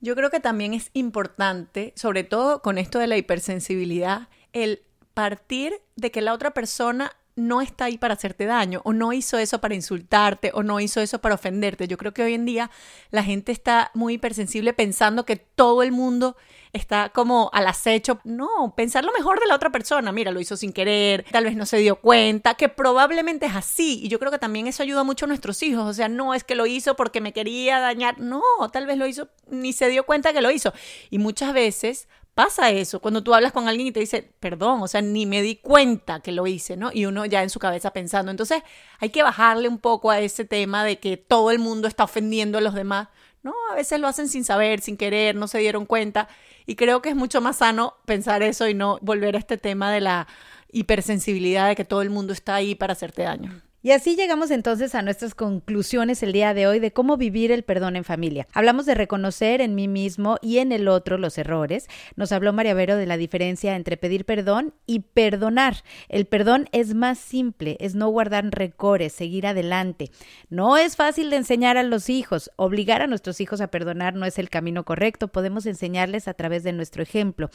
Yo 0.00 0.16
creo 0.16 0.30
que 0.30 0.40
también 0.40 0.74
es 0.74 0.90
importante, 0.92 1.92
sobre 1.94 2.24
todo 2.24 2.62
con 2.62 2.78
esto 2.78 2.98
de 2.98 3.06
la 3.06 3.16
hipersensibilidad, 3.16 4.28
el 4.52 4.82
partir 5.14 5.80
de 5.94 6.10
que 6.10 6.20
la 6.20 6.34
otra 6.34 6.50
persona 6.50 7.12
no 7.36 7.60
está 7.60 7.84
ahí 7.84 7.98
para 7.98 8.14
hacerte 8.14 8.46
daño, 8.46 8.80
o 8.84 8.92
no 8.92 9.12
hizo 9.12 9.38
eso 9.38 9.60
para 9.60 9.74
insultarte, 9.74 10.50
o 10.54 10.62
no 10.62 10.80
hizo 10.80 11.00
eso 11.00 11.20
para 11.20 11.34
ofenderte. 11.34 11.86
Yo 11.86 11.98
creo 11.98 12.12
que 12.12 12.22
hoy 12.22 12.34
en 12.34 12.46
día 12.46 12.70
la 13.10 13.22
gente 13.22 13.52
está 13.52 13.90
muy 13.94 14.14
hipersensible 14.14 14.72
pensando 14.72 15.24
que 15.24 15.36
todo 15.36 15.82
el 15.82 15.92
mundo 15.92 16.36
está 16.72 17.10
como 17.10 17.50
al 17.52 17.66
acecho. 17.66 18.20
No, 18.24 18.74
pensar 18.76 19.04
lo 19.04 19.12
mejor 19.12 19.38
de 19.38 19.46
la 19.46 19.54
otra 19.54 19.70
persona. 19.70 20.12
Mira, 20.12 20.30
lo 20.30 20.40
hizo 20.40 20.56
sin 20.56 20.72
querer, 20.72 21.24
tal 21.30 21.44
vez 21.44 21.56
no 21.56 21.66
se 21.66 21.76
dio 21.76 21.96
cuenta, 21.96 22.54
que 22.54 22.68
probablemente 22.68 23.46
es 23.46 23.54
así. 23.54 24.00
Y 24.02 24.08
yo 24.08 24.18
creo 24.18 24.32
que 24.32 24.38
también 24.38 24.66
eso 24.66 24.82
ayuda 24.82 25.04
mucho 25.04 25.26
a 25.26 25.28
nuestros 25.28 25.62
hijos. 25.62 25.84
O 25.84 25.92
sea, 25.92 26.08
no 26.08 26.34
es 26.34 26.42
que 26.42 26.54
lo 26.54 26.66
hizo 26.66 26.96
porque 26.96 27.20
me 27.20 27.32
quería 27.32 27.80
dañar. 27.80 28.18
No, 28.18 28.42
tal 28.72 28.86
vez 28.86 28.96
lo 28.96 29.06
hizo 29.06 29.28
ni 29.48 29.72
se 29.72 29.88
dio 29.88 30.06
cuenta 30.06 30.32
que 30.32 30.40
lo 30.40 30.50
hizo. 30.50 30.72
Y 31.10 31.18
muchas 31.18 31.52
veces 31.52 32.08
pasa 32.36 32.70
eso, 32.70 33.00
cuando 33.00 33.22
tú 33.22 33.34
hablas 33.34 33.50
con 33.50 33.66
alguien 33.66 33.88
y 33.88 33.92
te 33.92 34.00
dice, 34.00 34.30
perdón, 34.40 34.82
o 34.82 34.88
sea, 34.88 35.00
ni 35.00 35.24
me 35.24 35.40
di 35.40 35.56
cuenta 35.56 36.20
que 36.20 36.32
lo 36.32 36.46
hice, 36.46 36.76
¿no? 36.76 36.90
Y 36.92 37.06
uno 37.06 37.24
ya 37.24 37.42
en 37.42 37.48
su 37.48 37.58
cabeza 37.58 37.94
pensando. 37.94 38.30
Entonces, 38.30 38.62
hay 39.00 39.08
que 39.08 39.22
bajarle 39.22 39.68
un 39.68 39.78
poco 39.78 40.10
a 40.10 40.20
ese 40.20 40.44
tema 40.44 40.84
de 40.84 40.98
que 40.98 41.16
todo 41.16 41.50
el 41.50 41.58
mundo 41.58 41.88
está 41.88 42.04
ofendiendo 42.04 42.58
a 42.58 42.60
los 42.60 42.74
demás. 42.74 43.08
No, 43.42 43.54
a 43.72 43.74
veces 43.74 44.00
lo 44.00 44.06
hacen 44.06 44.28
sin 44.28 44.44
saber, 44.44 44.82
sin 44.82 44.98
querer, 44.98 45.34
no 45.34 45.48
se 45.48 45.60
dieron 45.60 45.86
cuenta. 45.86 46.28
Y 46.66 46.76
creo 46.76 47.00
que 47.00 47.08
es 47.08 47.16
mucho 47.16 47.40
más 47.40 47.56
sano 47.56 47.94
pensar 48.04 48.42
eso 48.42 48.68
y 48.68 48.74
no 48.74 48.98
volver 49.00 49.34
a 49.34 49.38
este 49.38 49.56
tema 49.56 49.90
de 49.90 50.02
la 50.02 50.26
hipersensibilidad 50.70 51.68
de 51.68 51.74
que 51.74 51.86
todo 51.86 52.02
el 52.02 52.10
mundo 52.10 52.34
está 52.34 52.56
ahí 52.56 52.74
para 52.74 52.92
hacerte 52.92 53.22
daño. 53.22 53.62
Y 53.86 53.92
así 53.92 54.16
llegamos 54.16 54.50
entonces 54.50 54.96
a 54.96 55.02
nuestras 55.02 55.36
conclusiones 55.36 56.20
el 56.24 56.32
día 56.32 56.54
de 56.54 56.66
hoy 56.66 56.80
de 56.80 56.92
cómo 56.92 57.16
vivir 57.16 57.52
el 57.52 57.62
perdón 57.62 57.94
en 57.94 58.02
familia. 58.02 58.48
Hablamos 58.52 58.84
de 58.84 58.96
reconocer 58.96 59.60
en 59.60 59.76
mí 59.76 59.86
mismo 59.86 60.38
y 60.42 60.58
en 60.58 60.72
el 60.72 60.88
otro 60.88 61.18
los 61.18 61.38
errores. 61.38 61.86
Nos 62.16 62.32
habló 62.32 62.52
María 62.52 62.74
Vero 62.74 62.96
de 62.96 63.06
la 63.06 63.16
diferencia 63.16 63.76
entre 63.76 63.96
pedir 63.96 64.24
perdón 64.24 64.74
y 64.86 64.98
perdonar. 65.14 65.84
El 66.08 66.26
perdón 66.26 66.66
es 66.72 66.94
más 66.94 67.16
simple, 67.18 67.76
es 67.78 67.94
no 67.94 68.08
guardar 68.08 68.44
recores, 68.50 69.12
seguir 69.12 69.46
adelante. 69.46 70.10
No 70.50 70.76
es 70.76 70.96
fácil 70.96 71.30
de 71.30 71.36
enseñar 71.36 71.76
a 71.76 71.84
los 71.84 72.10
hijos. 72.10 72.50
Obligar 72.56 73.02
a 73.02 73.06
nuestros 73.06 73.40
hijos 73.40 73.60
a 73.60 73.68
perdonar 73.68 74.16
no 74.16 74.26
es 74.26 74.40
el 74.40 74.50
camino 74.50 74.84
correcto. 74.84 75.28
Podemos 75.28 75.64
enseñarles 75.64 76.26
a 76.26 76.34
través 76.34 76.64
de 76.64 76.72
nuestro 76.72 77.04
ejemplo. 77.04 77.50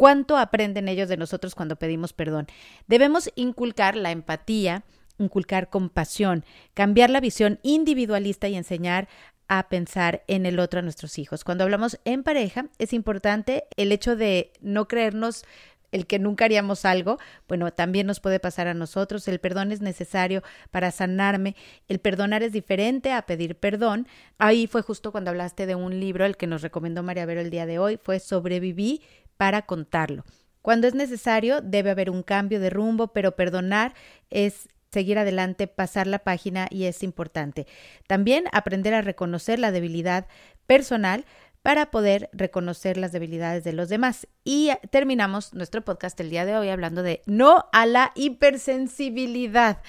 ¿Cuánto 0.00 0.38
aprenden 0.38 0.88
ellos 0.88 1.10
de 1.10 1.18
nosotros 1.18 1.54
cuando 1.54 1.76
pedimos 1.76 2.14
perdón? 2.14 2.46
Debemos 2.86 3.30
inculcar 3.34 3.96
la 3.96 4.10
empatía, 4.10 4.82
inculcar 5.22 5.70
compasión, 5.70 6.44
cambiar 6.74 7.10
la 7.10 7.20
visión 7.20 7.58
individualista 7.62 8.48
y 8.48 8.56
enseñar 8.56 9.08
a 9.48 9.68
pensar 9.68 10.22
en 10.28 10.46
el 10.46 10.60
otro 10.60 10.78
a 10.78 10.82
nuestros 10.82 11.18
hijos. 11.18 11.42
Cuando 11.42 11.64
hablamos 11.64 11.98
en 12.04 12.22
pareja, 12.22 12.66
es 12.78 12.92
importante 12.92 13.64
el 13.76 13.90
hecho 13.90 14.14
de 14.14 14.52
no 14.60 14.86
creernos 14.86 15.44
el 15.92 16.06
que 16.06 16.18
nunca 16.18 16.44
haríamos 16.44 16.84
algo, 16.84 17.18
bueno, 17.48 17.72
también 17.72 18.06
nos 18.06 18.20
puede 18.20 18.38
pasar 18.38 18.68
a 18.68 18.74
nosotros. 18.74 19.26
El 19.28 19.40
perdón 19.40 19.72
es 19.72 19.80
necesario 19.80 20.42
para 20.70 20.90
sanarme. 20.92 21.56
El 21.88 21.98
perdonar 21.98 22.42
es 22.42 22.52
diferente 22.52 23.12
a 23.12 23.22
pedir 23.22 23.56
perdón. 23.56 24.06
Ahí 24.38 24.66
fue 24.66 24.82
justo 24.82 25.10
cuando 25.10 25.30
hablaste 25.30 25.66
de 25.66 25.74
un 25.74 25.98
libro, 25.98 26.24
el 26.24 26.36
que 26.36 26.46
nos 26.46 26.62
recomendó 26.62 27.02
María 27.02 27.26
Vero 27.26 27.40
el 27.40 27.50
día 27.50 27.66
de 27.66 27.78
hoy, 27.78 27.96
fue 27.96 28.20
Sobreviví 28.20 29.02
para 29.36 29.62
contarlo. 29.62 30.24
Cuando 30.62 30.86
es 30.86 30.94
necesario, 30.94 31.60
debe 31.60 31.90
haber 31.90 32.10
un 32.10 32.22
cambio 32.22 32.60
de 32.60 32.70
rumbo, 32.70 33.08
pero 33.08 33.34
perdonar 33.34 33.94
es 34.28 34.68
seguir 34.92 35.18
adelante, 35.18 35.66
pasar 35.66 36.06
la 36.06 36.20
página 36.20 36.66
y 36.70 36.84
es 36.84 37.02
importante. 37.02 37.66
También 38.06 38.44
aprender 38.52 38.94
a 38.94 39.02
reconocer 39.02 39.58
la 39.58 39.70
debilidad 39.70 40.26
personal 40.66 41.24
para 41.62 41.90
poder 41.90 42.30
reconocer 42.32 42.96
las 42.96 43.12
debilidades 43.12 43.64
de 43.64 43.72
los 43.72 43.88
demás. 43.88 44.26
Y 44.44 44.70
terminamos 44.90 45.52
nuestro 45.54 45.82
podcast 45.82 46.18
el 46.20 46.30
día 46.30 46.44
de 46.44 46.56
hoy 46.56 46.68
hablando 46.68 47.02
de 47.02 47.22
no 47.26 47.66
a 47.72 47.86
la 47.86 48.12
hipersensibilidad. 48.14 49.82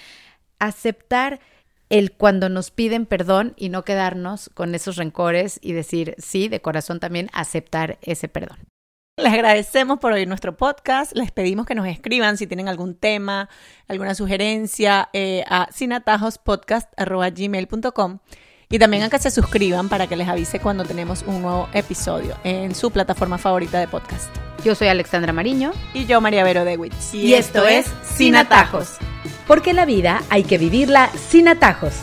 Aceptar 0.59 1.39
el 1.89 2.11
cuando 2.13 2.49
nos 2.49 2.71
piden 2.71 3.05
perdón 3.05 3.53
y 3.57 3.69
no 3.69 3.83
quedarnos 3.83 4.49
con 4.53 4.75
esos 4.75 4.95
rencores 4.95 5.59
y 5.61 5.73
decir 5.73 6.15
sí, 6.17 6.47
de 6.47 6.61
corazón 6.61 6.99
también 6.99 7.29
aceptar 7.33 7.97
ese 8.01 8.27
perdón. 8.27 8.59
Les 9.21 9.33
agradecemos 9.33 9.99
por 9.99 10.13
oír 10.13 10.27
nuestro 10.27 10.57
podcast. 10.57 11.15
Les 11.15 11.31
pedimos 11.31 11.67
que 11.67 11.75
nos 11.75 11.85
escriban 11.87 12.37
si 12.37 12.47
tienen 12.47 12.67
algún 12.67 12.95
tema, 12.95 13.49
alguna 13.87 14.15
sugerencia 14.15 15.09
eh, 15.13 15.43
a 15.47 15.67
sinatajospodcast.gmail.com 15.71 18.17
y 18.69 18.79
también 18.79 19.03
a 19.03 19.09
que 19.09 19.19
se 19.19 19.29
suscriban 19.29 19.89
para 19.89 20.07
que 20.07 20.15
les 20.15 20.27
avise 20.27 20.59
cuando 20.59 20.85
tenemos 20.85 21.23
un 21.27 21.43
nuevo 21.43 21.69
episodio 21.73 22.35
en 22.43 22.73
su 22.73 22.89
plataforma 22.89 23.37
favorita 23.37 23.79
de 23.79 23.87
podcast. 23.87 24.35
Yo 24.63 24.73
soy 24.73 24.87
Alexandra 24.87 25.33
Mariño. 25.33 25.71
Y 25.93 26.05
yo 26.05 26.19
María 26.19 26.43
Vero 26.43 26.65
Dewitz. 26.65 27.13
Y, 27.13 27.35
esto 27.35 27.67
es 27.67 27.85
Sin 28.03 28.35
Atajos. 28.35 28.97
Porque 29.45 29.73
la 29.73 29.85
vida 29.85 30.23
hay 30.29 30.43
que 30.43 30.57
vivirla 30.57 31.11
sin 31.29 31.47
atajos. 31.47 31.93